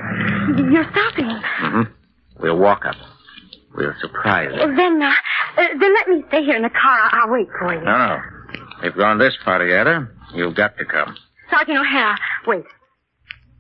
you're 0.72 0.88
stopping. 0.92 1.32
Mm-hmm. 1.64 1.82
We'll 2.40 2.58
walk 2.58 2.86
up. 2.86 2.96
We'll 3.76 3.94
surprise 4.02 4.50
her. 4.52 4.76
Then, 4.76 5.02
uh, 5.02 5.10
uh, 5.58 5.68
then 5.80 5.94
let 5.94 6.08
me 6.10 6.24
stay 6.28 6.44
here 6.44 6.56
in 6.56 6.64
the 6.64 6.70
car. 6.70 7.00
I'll, 7.12 7.22
I'll 7.24 7.32
wait 7.32 7.48
for 7.60 7.74
you. 7.74 7.82
No, 7.82 7.98
no. 7.98 8.20
We've 8.84 8.96
gone 8.96 9.18
this 9.20 9.34
far 9.46 9.60
together. 9.60 10.14
You've 10.34 10.56
got 10.56 10.78
to 10.78 10.86
come. 10.86 11.16
Sergeant 11.50 11.78
O'Hara, 11.80 12.18
wait. 12.48 12.64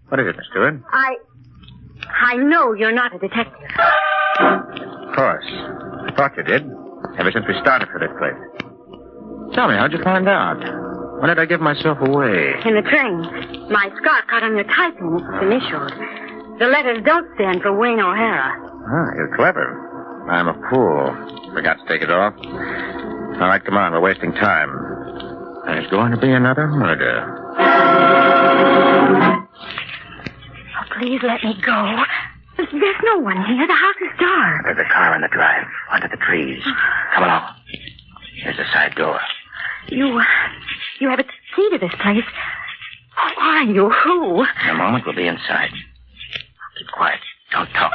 What 0.10 0.20
is 0.20 0.28
it, 0.28 0.36
Miss 0.36 0.46
Stewart? 0.52 0.82
I. 0.92 1.16
I 2.10 2.36
know 2.38 2.74
you're 2.74 2.92
not 2.94 3.14
a 3.16 3.20
detective. 3.20 3.70
Of 4.40 5.16
course. 5.16 5.46
I 5.48 6.12
thought 6.16 6.32
you 6.38 6.44
did. 6.44 6.64
Ever 7.18 7.32
since 7.32 7.46
we 7.48 7.54
started 7.62 7.90
for 7.90 8.00
this 8.00 8.12
place. 8.18 8.38
Tell 9.56 9.68
me, 9.68 9.76
how'd 9.76 9.92
you 9.92 10.02
find 10.04 10.28
out? 10.30 10.60
When 11.20 11.30
did 11.30 11.40
I 11.40 11.46
give 11.46 11.62
myself 11.62 11.98
away? 12.02 12.54
In 12.66 12.74
the 12.76 12.82
train. 12.82 13.22
My 13.70 13.90
scarf 14.02 14.26
caught 14.30 14.44
on 14.44 14.56
your 14.56 14.64
typing. 14.66 15.20
It's 15.20 15.44
initials. 15.44 15.92
The 16.60 16.68
letters 16.68 17.04
don't 17.06 17.28
stand 17.36 17.62
for 17.62 17.74
Wayne 17.78 18.00
O'Hara. 18.00 18.54
Ah, 18.88 19.12
you're 19.16 19.36
clever. 19.36 19.88
I'm 20.30 20.48
a 20.48 20.54
fool. 20.70 21.54
Forgot 21.54 21.78
to 21.80 21.86
take 21.88 22.02
it 22.02 22.10
off. 22.12 22.34
All 22.38 23.48
right, 23.48 23.64
come 23.64 23.76
on. 23.78 23.92
We're 23.92 24.00
wasting 24.02 24.32
time. 24.34 24.70
There's 25.66 25.90
going 25.92 26.12
to 26.12 26.18
be 26.18 26.32
another 26.32 26.68
murder. 26.68 27.38
Please 31.02 31.20
let 31.24 31.44
me 31.44 31.58
go. 31.66 31.98
There's 32.58 33.02
no 33.04 33.18
one 33.18 33.44
here. 33.48 33.66
The 33.66 33.74
house 33.74 33.96
is 34.06 34.20
dark. 34.20 34.66
There's 34.66 34.86
a 34.86 34.94
car 34.94 35.16
on 35.16 35.22
the 35.22 35.30
drive, 35.30 35.66
under 35.92 36.08
the 36.08 36.18
trees. 36.18 36.62
Come 37.16 37.24
along. 37.24 37.56
Here's 38.44 38.56
the 38.56 38.66
side 38.72 38.94
door. 38.94 39.20
You, 39.90 40.06
uh, 40.06 40.24
you 41.00 41.10
have 41.10 41.18
a 41.18 41.24
key 41.24 41.70
to 41.72 41.80
this 41.80 41.90
place. 42.04 42.24
Who 43.18 43.42
are 43.42 43.64
you? 43.64 43.90
Who? 43.90 44.44
In 44.44 44.70
a 44.70 44.74
moment, 44.76 45.04
we'll 45.08 45.16
be 45.16 45.26
inside. 45.26 45.72
Keep 46.78 46.88
quiet. 46.94 47.20
Don't 47.52 47.70
talk. 47.74 47.94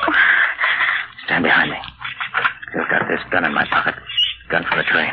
Stand 1.27 1.45
behind 1.45 1.71
me. 1.71 1.79
You've 2.75 2.89
got 2.91 3.07
this 3.07 3.21
gun 3.31 3.45
in 3.45 3.55
my 3.55 3.67
pocket. 3.67 3.95
Gun 4.51 4.65
for 4.69 4.79
the 4.79 4.83
train. 4.83 5.13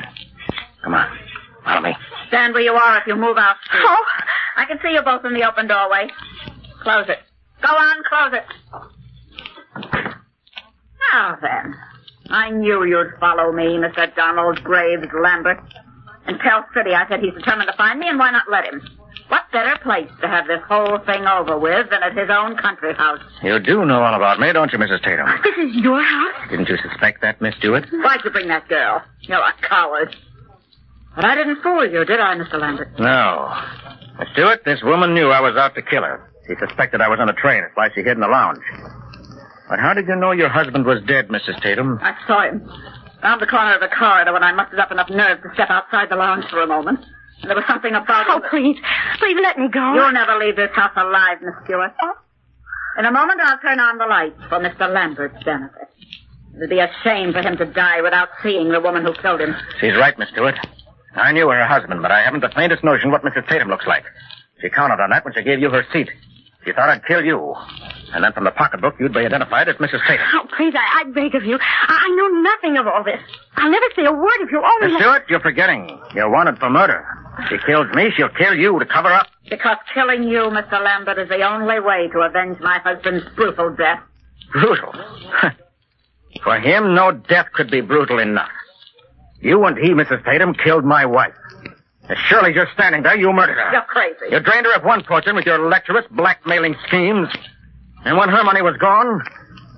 Come 0.84 0.96
on. 0.96 1.16
Follow 1.64 1.82
me. 1.82 1.94
Stand 2.30 2.56
where 2.56 2.64
you 2.64 2.74
are 2.74 2.98
if 2.98 3.06
you 3.06 3.16
move 3.16 3.38
out. 3.38 3.58
Steve. 3.70 3.82
Oh, 3.86 4.06
I 4.58 4.66
can 4.66 4.80
see 4.82 4.94
you 4.94 5.04
both 5.04 5.24
in 5.26 5.36
the 5.36 5.48
open 5.48 5.68
doorway. 5.68 6.08
Close 6.82 7.06
it. 7.08 7.20
Go 7.64 7.70
on, 7.70 8.04
close 8.10 8.34
it. 8.34 8.46
Now 11.14 11.38
then, 11.42 11.76
I 12.30 12.50
knew 12.50 12.84
you'd 12.84 13.14
follow 13.20 13.52
me, 13.52 13.78
Mr. 13.78 14.14
Donald 14.16 14.64
Graves 14.64 15.08
Lambert. 15.14 15.60
And 16.26 16.40
Pell 16.40 16.66
City 16.74 16.92
I 16.94 17.08
said 17.08 17.20
he's 17.22 17.34
determined 17.34 17.70
to 17.72 17.78
find 17.78 18.00
me, 18.00 18.08
and 18.08 18.18
why 18.20 18.32
not 18.32 18.44
let 18.50 18.66
him? 18.66 18.82
What 19.28 19.44
better 19.52 19.78
place 19.84 20.10
to 20.22 20.28
have 20.28 20.48
this 20.48 20.62
whole 20.68 21.00
thing 21.06 21.26
over 21.26 21.58
with 21.58 21.90
than 21.90 22.04
at 22.04 22.16
his 22.16 22.30
own 22.30 22.58
country 22.58 22.94
house? 22.94 23.20
You 23.42 23.60
do 23.60 23.86
know 23.86 24.02
all 24.02 24.16
about 24.16 24.40
me, 24.40 24.52
don't 24.54 24.72
you, 24.72 24.80
Mrs. 24.80 25.04
Tatum? 25.04 25.28
this 25.44 25.58
is 25.58 25.76
your 25.76 26.02
house? 26.02 26.50
Didn't 26.50 26.70
you 26.70 26.78
suspect 26.78 27.22
that, 27.22 27.42
Miss 27.42 27.56
Stewart? 27.56 27.86
Why'd 27.92 28.22
you 28.24 28.32
bring 28.32 28.48
that 28.50 28.68
girl? 28.68 29.02
You're 29.22 29.40
a 29.40 29.54
coward. 29.68 30.16
But 31.16 31.26
I 31.26 31.36
didn't 31.36 31.62
fool 31.62 31.86
you, 31.90 32.04
did 32.06 32.20
I, 32.20 32.36
Mr. 32.36 32.60
Lambert? 32.60 33.00
No. 33.00 33.54
Miss 34.20 34.30
Stewart, 34.34 34.64
this 34.66 34.82
woman 34.84 35.14
knew 35.14 35.30
I 35.30 35.42
was 35.42 35.56
out 35.56 35.76
to 35.76 35.82
kill 35.82 36.04
her. 36.04 36.30
She 36.48 36.54
suspected 36.60 37.02
I 37.02 37.08
was 37.08 37.20
on 37.20 37.28
the 37.28 37.34
train. 37.34 37.62
That's 37.62 37.76
why 37.76 37.90
she 37.96 38.02
hid 38.02 38.14
in 38.18 38.20
the 38.20 38.28
lounge. 38.28 38.60
But 39.70 39.80
how 39.80 39.94
did 39.94 40.08
you 40.08 40.16
know 40.16 40.32
your 40.32 40.50
husband 40.50 40.86
was 40.86 41.02
dead, 41.08 41.30
Mrs. 41.30 41.62
Tatum? 41.62 42.00
I 42.02 42.16
saw 42.28 42.44
him. 42.44 42.62
Round 43.24 43.42
the 43.42 43.48
corner 43.48 43.74
of 43.76 43.80
the 43.80 43.88
corridor 43.88 44.34
when 44.34 44.44
I 44.44 44.52
mustered 44.52 44.80
up 44.80 44.92
enough 44.92 45.10
nerve 45.10 45.42
to 45.44 45.50
step 45.54 45.70
outside 45.70 46.10
the 46.10 46.18
lounge 46.18 46.44
for 46.50 46.62
a 46.62 46.68
moment. 46.68 47.00
And 47.42 47.50
there 47.50 47.56
was 47.56 47.66
something 47.68 47.96
about 47.96 48.28
Oh, 48.28 48.36
him. 48.36 48.42
that- 48.42 48.50
please. 48.52 48.78
Please 49.20 49.38
let 49.42 49.58
me 49.58 49.70
go. 49.70 49.94
You'll 49.96 50.12
never 50.12 50.36
leave 50.38 50.58
this 50.58 50.72
house 50.76 50.92
alive, 50.98 51.42
Miss 51.42 51.56
Stewart. 51.64 51.94
Oh. 52.04 52.14
In 53.00 53.06
a 53.06 53.12
moment, 53.12 53.40
I'll 53.42 53.58
turn 53.60 53.80
on 53.80 53.98
the 53.98 54.06
lights 54.06 54.40
for 54.50 54.60
Mr. 54.60 54.92
Lambert's 54.94 55.42
benefit. 55.44 55.88
It'd 56.58 56.70
be 56.70 56.80
a 56.80 56.92
shame 57.04 57.34
for 57.34 57.42
him 57.42 57.58
to 57.58 57.66
die 57.66 58.02
without 58.02 58.30
seeing 58.44 58.70
the 58.70 58.80
woman 58.82 59.04
who 59.04 59.14
killed 59.14 59.42
him. 59.42 59.56
She's 59.80 59.96
right, 59.98 60.18
Miss 60.20 60.30
Stewart. 60.30 60.56
I 61.16 61.32
knew 61.32 61.50
her 61.50 61.66
husband, 61.66 62.02
but 62.02 62.12
I 62.12 62.22
haven't 62.22 62.42
the 62.42 62.50
faintest 62.50 62.84
notion 62.84 63.10
what 63.12 63.24
Mrs. 63.24 63.48
Tatum 63.48 63.70
looks 63.70 63.88
like. 63.88 64.04
She 64.62 64.70
counted 64.70 65.02
on 65.02 65.10
that 65.10 65.26
when 65.26 65.34
she 65.34 65.42
gave 65.42 65.60
you 65.60 65.70
her 65.72 65.84
seat. 65.92 66.10
She 66.66 66.72
thought 66.72 66.90
I'd 66.90 67.06
kill 67.06 67.24
you. 67.24 67.56
And 68.14 68.24
then 68.24 68.32
from 68.34 68.44
the 68.46 68.52
pocketbook, 68.52 68.96
you'd 69.00 69.14
be 69.14 69.20
identified 69.20 69.68
as 69.68 69.76
Mrs. 69.78 70.06
Tatum. 70.08 70.26
Oh, 70.34 70.48
please, 70.56 70.74
I, 70.76 71.02
I 71.02 71.04
beg 71.12 71.36
of 71.36 71.44
you. 71.44 71.58
I, 71.60 72.06
I 72.08 72.16
know 72.16 72.42
nothing 72.42 72.78
of 72.78 72.88
all 72.88 73.04
this. 73.04 73.20
I'll 73.58 73.72
never 73.72 73.86
say 73.96 74.06
a 74.06 74.12
word 74.14 74.40
if 74.42 74.52
you 74.52 74.64
only... 74.64 74.94
Miss 74.94 75.02
Stewart, 75.02 75.24
you're 75.30 75.40
forgetting. 75.40 76.00
You're 76.14 76.30
wanted 76.30 76.58
for 76.60 76.70
murder. 76.70 77.06
She 77.50 77.58
kills 77.66 77.88
me, 77.96 78.12
she'll 78.16 78.30
kill 78.30 78.54
you 78.54 78.78
to 78.78 78.86
cover 78.86 79.10
up. 79.10 79.28
Because 79.50 79.78
killing 79.94 80.24
you, 80.24 80.52
Mr. 80.54 80.84
Lambert, 80.84 81.18
is 81.18 81.30
the 81.30 81.42
only 81.42 81.80
way 81.80 82.08
to 82.14 82.20
avenge 82.20 82.60
my 82.60 82.80
husband's 82.80 83.26
brutal 83.36 83.76
death. 83.76 84.00
Brutal. 84.52 84.94
For 86.44 86.60
him, 86.60 86.94
no 86.94 87.12
death 87.12 87.48
could 87.54 87.72
be 87.72 87.82
brutal 87.82 88.20
enough. 88.20 88.50
You 89.40 89.64
and 89.66 89.78
he, 89.78 89.90
Mrs. 89.90 90.24
Tatum, 90.26 90.54
killed 90.54 90.84
my 90.84 91.06
wife. 91.06 91.34
As 92.10 92.18
surely 92.28 92.54
you're 92.54 92.68
standing 92.74 93.04
there, 93.04 93.16
you 93.18 93.32
murdered 93.32 93.56
her. 93.58 93.72
You're 93.72 93.82
crazy. 93.88 94.32
You 94.32 94.40
drained 94.42 94.66
her 94.66 94.74
of 94.76 94.84
one 94.84 95.04
fortune 95.04 95.36
with 95.36 95.46
your 95.46 95.70
lecherous 95.70 96.06
blackmailing 96.12 96.76
schemes. 96.88 97.30
And 98.06 98.18
when 98.18 98.30
her 98.30 98.44
money 98.44 98.62
was 98.62 98.76
gone, 98.78 99.22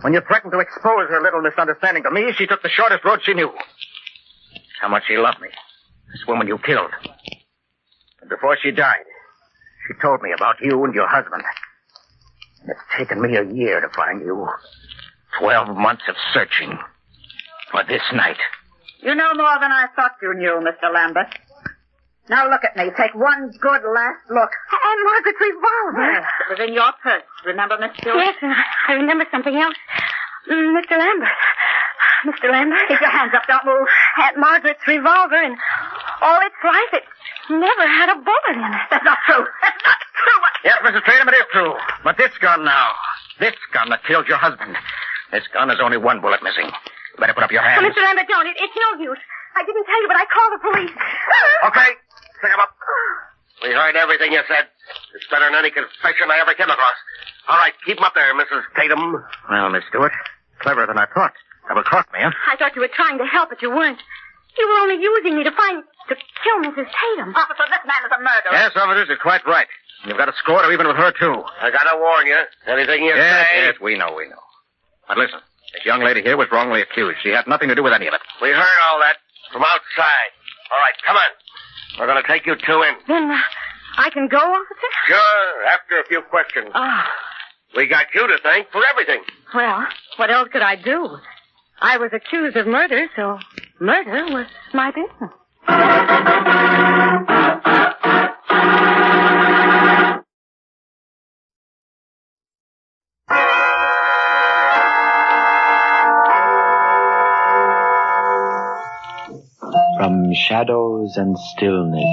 when 0.02 0.14
you 0.14 0.22
threatened 0.28 0.52
to 0.54 0.60
expose 0.60 1.10
her 1.10 1.22
little 1.22 1.42
misunderstanding 1.42 2.04
to 2.04 2.12
me, 2.12 2.34
she 2.38 2.48
took 2.48 2.64
the 2.64 2.70
shortest 2.70 3.06
road 3.06 3.20
she 3.24 3.34
knew. 3.34 3.52
How 4.82 4.88
much 4.90 5.04
she 5.08 5.18
loved 5.18 5.40
me. 5.40 5.50
This 6.12 6.26
woman 6.28 6.48
you 6.48 6.58
killed. 6.58 6.92
And 8.22 8.30
before 8.30 8.58
she 8.62 8.72
died, 8.72 9.06
she 9.88 9.94
told 10.02 10.22
me 10.24 10.32
about 10.36 10.56
you 10.62 10.84
and 10.84 10.96
your 10.96 11.08
husband. 11.08 11.44
And 12.62 12.72
it's 12.72 12.80
taken 12.98 13.22
me 13.22 13.36
a 13.38 13.44
year 13.54 13.82
to 13.82 13.90
find 13.96 14.22
you. 14.22 14.48
Twelve 15.40 15.76
months 15.78 16.04
of 16.10 16.16
searching. 16.34 16.78
For 17.72 17.84
this 17.88 18.02
night. 18.14 18.38
You 19.02 19.14
know 19.14 19.34
more 19.36 19.58
than 19.62 19.72
I 19.72 19.88
thought 19.96 20.14
you 20.22 20.34
knew, 20.34 20.62
Mr. 20.64 20.92
Lambert. 20.94 21.28
Now 22.30 22.50
look 22.50 22.64
at 22.66 22.76
me. 22.76 22.90
Take 22.98 23.14
one 23.14 23.52
good 23.62 23.82
last 23.86 24.24
look. 24.34 24.50
And 24.74 25.00
Margaret's 25.06 25.42
revolver. 25.42 26.02
Yes, 26.10 26.26
it 26.26 26.48
was 26.50 26.60
in 26.68 26.74
your 26.74 26.92
purse. 27.04 27.22
Remember, 27.46 27.78
Miss 27.78 27.94
Stewart? 28.02 28.18
Yes, 28.18 28.36
and 28.42 28.54
I 28.90 28.94
remember 28.98 29.26
something 29.30 29.54
else. 29.56 29.78
Mm, 30.50 30.74
Mr. 30.74 30.98
Lambert. 30.98 31.38
Mr. 32.26 32.50
Lambert. 32.50 32.82
Keep 32.90 33.02
your 33.02 33.14
hands 33.14 33.34
up. 33.38 33.46
Don't 33.48 33.66
move. 33.66 33.86
Aunt 34.26 34.38
Margaret's 34.38 34.82
revolver 34.88 35.38
and 35.38 35.54
all 36.22 36.40
its 36.42 36.58
life, 36.66 36.92
it 36.98 37.06
never 37.54 37.86
had 37.86 38.10
a 38.10 38.18
bullet 38.18 38.58
in 38.58 38.74
it. 38.74 38.86
That's 38.90 39.06
not 39.06 39.18
true. 39.30 39.46
That's 39.62 39.82
not 39.86 39.98
true. 40.02 40.42
Yes, 40.66 40.78
Mrs. 40.82 41.06
Tatum, 41.06 41.30
it 41.30 41.38
is 41.38 41.46
true. 41.54 41.74
But 42.04 42.18
this 42.18 42.34
gun 42.42 42.66
now. 42.66 42.90
This 43.40 43.54
gun 43.74 43.90
that 43.90 44.02
killed 44.06 44.26
your 44.28 44.38
husband. 44.42 44.76
This 45.32 45.44
gun 45.54 45.70
has 45.70 45.78
only 45.82 45.98
one 45.98 46.22
bullet 46.22 46.42
missing. 46.42 46.66
You 46.66 47.18
better 47.22 47.34
put 47.38 47.44
up 47.44 47.52
your 47.52 47.62
Oh, 47.62 47.66
hands. 47.70 47.86
Mr. 47.86 48.02
Lambert, 48.02 48.26
don't. 48.28 48.48
It, 48.48 48.58
it's 48.58 48.74
no 48.74 48.98
use. 49.04 49.20
I 49.56 49.64
didn't 49.64 49.86
tell 49.86 50.02
you, 50.02 50.08
but 50.10 50.18
I 50.18 50.26
called 50.26 50.52
the 50.58 50.62
police. 50.68 50.96
Okay, 51.72 51.90
pick 52.42 52.52
him 52.52 52.60
up. 52.60 52.72
We 53.64 53.72
heard 53.72 53.96
everything 53.96 54.32
you 54.34 54.42
said. 54.48 54.68
It's 55.16 55.28
better 55.32 55.46
than 55.48 55.56
any 55.56 55.72
confession 55.72 56.30
I 56.30 56.40
ever 56.44 56.54
came 56.54 56.70
across. 56.70 57.00
All 57.48 57.58
right, 57.58 57.74
keep 57.86 57.98
him 57.98 58.04
up 58.04 58.14
there, 58.14 58.34
Mrs. 58.36 58.64
Tatum. 58.76 59.24
Well, 59.50 59.70
Miss 59.70 59.84
Stewart, 59.90 60.12
cleverer 60.60 60.88
than 60.88 60.98
I 60.98 61.06
thought. 61.14 61.34
Double 61.68 61.82
crossed 61.84 62.12
me, 62.14 62.20
huh? 62.22 62.30
I 62.52 62.58
thought 62.58 62.76
you 62.76 62.82
were 62.82 62.92
trying 62.94 63.18
to 63.18 63.26
help, 63.26 63.50
but 63.50 63.62
you 63.62 63.72
weren't. 63.72 63.98
You 64.58 64.66
were 64.70 64.80
only 64.86 65.02
using 65.02 65.36
me 65.36 65.44
to 65.44 65.52
find, 65.52 65.82
to 66.10 66.16
kill 66.16 66.58
Mrs. 66.62 66.86
Tatum. 66.88 67.34
Officer, 67.34 67.66
this 67.72 67.84
man 67.90 68.02
is 68.06 68.12
a 68.14 68.20
murderer. 68.22 68.54
Yes, 68.54 68.72
officers, 68.76 69.08
you're 69.10 69.18
quite 69.24 69.42
right. 69.48 69.68
You've 70.06 70.18
got 70.18 70.30
a 70.30 70.36
score 70.44 70.62
to 70.62 70.70
even 70.72 70.86
with 70.88 70.96
her, 70.98 71.12
too. 71.18 71.34
I 71.62 71.72
gotta 71.72 71.98
warn 71.98 72.28
you. 72.28 72.38
Anything 72.68 73.04
you 73.04 73.16
Yes, 73.16 73.48
say. 73.50 73.66
yes, 73.66 73.76
we 73.82 73.98
know, 73.98 74.14
we 74.14 74.30
know. 74.30 74.42
But 75.08 75.18
listen, 75.18 75.40
this 75.74 75.84
young 75.86 76.04
lady 76.04 76.22
here 76.22 76.38
was 76.38 76.48
wrongly 76.52 76.82
accused. 76.82 77.18
She 77.24 77.30
had 77.30 77.48
nothing 77.48 77.70
to 77.70 77.76
do 77.76 77.82
with 77.84 77.94
any 77.94 78.06
of 78.08 78.14
it. 78.14 78.22
We 78.42 78.50
heard 78.54 78.78
all 78.90 79.00
that 79.02 79.18
from 79.52 79.64
outside. 79.66 80.32
All 80.70 80.80
right, 80.82 80.98
come 81.06 81.18
on. 81.18 81.30
We're 82.00 82.08
gonna 82.08 82.24
take 82.28 82.46
you 82.46 82.56
two 82.56 82.82
in. 82.84 82.94
Then 83.08 83.32
uh, 83.32 83.38
I 83.98 84.10
can 84.10 84.28
go, 84.28 84.38
officer? 84.38 84.92
Sure, 85.08 85.66
after 85.72 86.00
a 86.00 86.06
few 86.08 86.22
questions. 86.30 86.70
Ah, 86.74 87.08
We 87.76 87.88
got 87.88 88.08
you 88.14 88.28
to 88.28 88.38
thank 88.44 88.70
for 88.72 88.82
everything. 88.92 89.22
well, 89.54 89.86
what 90.18 90.30
else 90.32 90.50
could 90.52 90.62
I 90.62 90.76
do? 90.76 91.18
I 91.82 91.98
was 91.98 92.12
accused 92.14 92.56
of 92.58 92.68
murder, 92.68 93.08
so 93.16 93.38
murder 93.80 94.26
was 94.34 94.48
my 94.74 94.92
business. 94.92 95.32
From 110.06 110.36
shadows 110.36 111.18
and 111.18 111.36
stillness, 111.36 112.06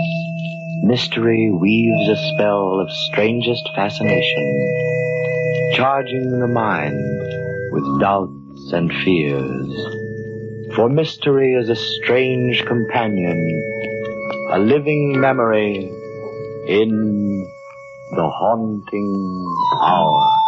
mystery 0.83 1.51
weaves 1.51 2.09
a 2.09 2.17
spell 2.17 2.81
of 2.81 2.91
strangest 2.91 3.69
fascination, 3.75 5.75
charging 5.75 6.41
the 6.41 6.49
mind 6.49 6.97
with 7.71 8.01
doubts 8.01 8.73
and 8.73 8.91
fears. 9.05 10.75
For 10.75 10.89
mystery 10.89 11.53
is 11.53 11.69
a 11.69 11.77
strange 11.77 12.65
companion, 12.65 13.37
a 14.53 14.59
living 14.59 15.21
memory 15.21 15.85
in 16.69 17.47
the 18.17 18.27
haunting 18.27 19.55
hour. 19.83 20.42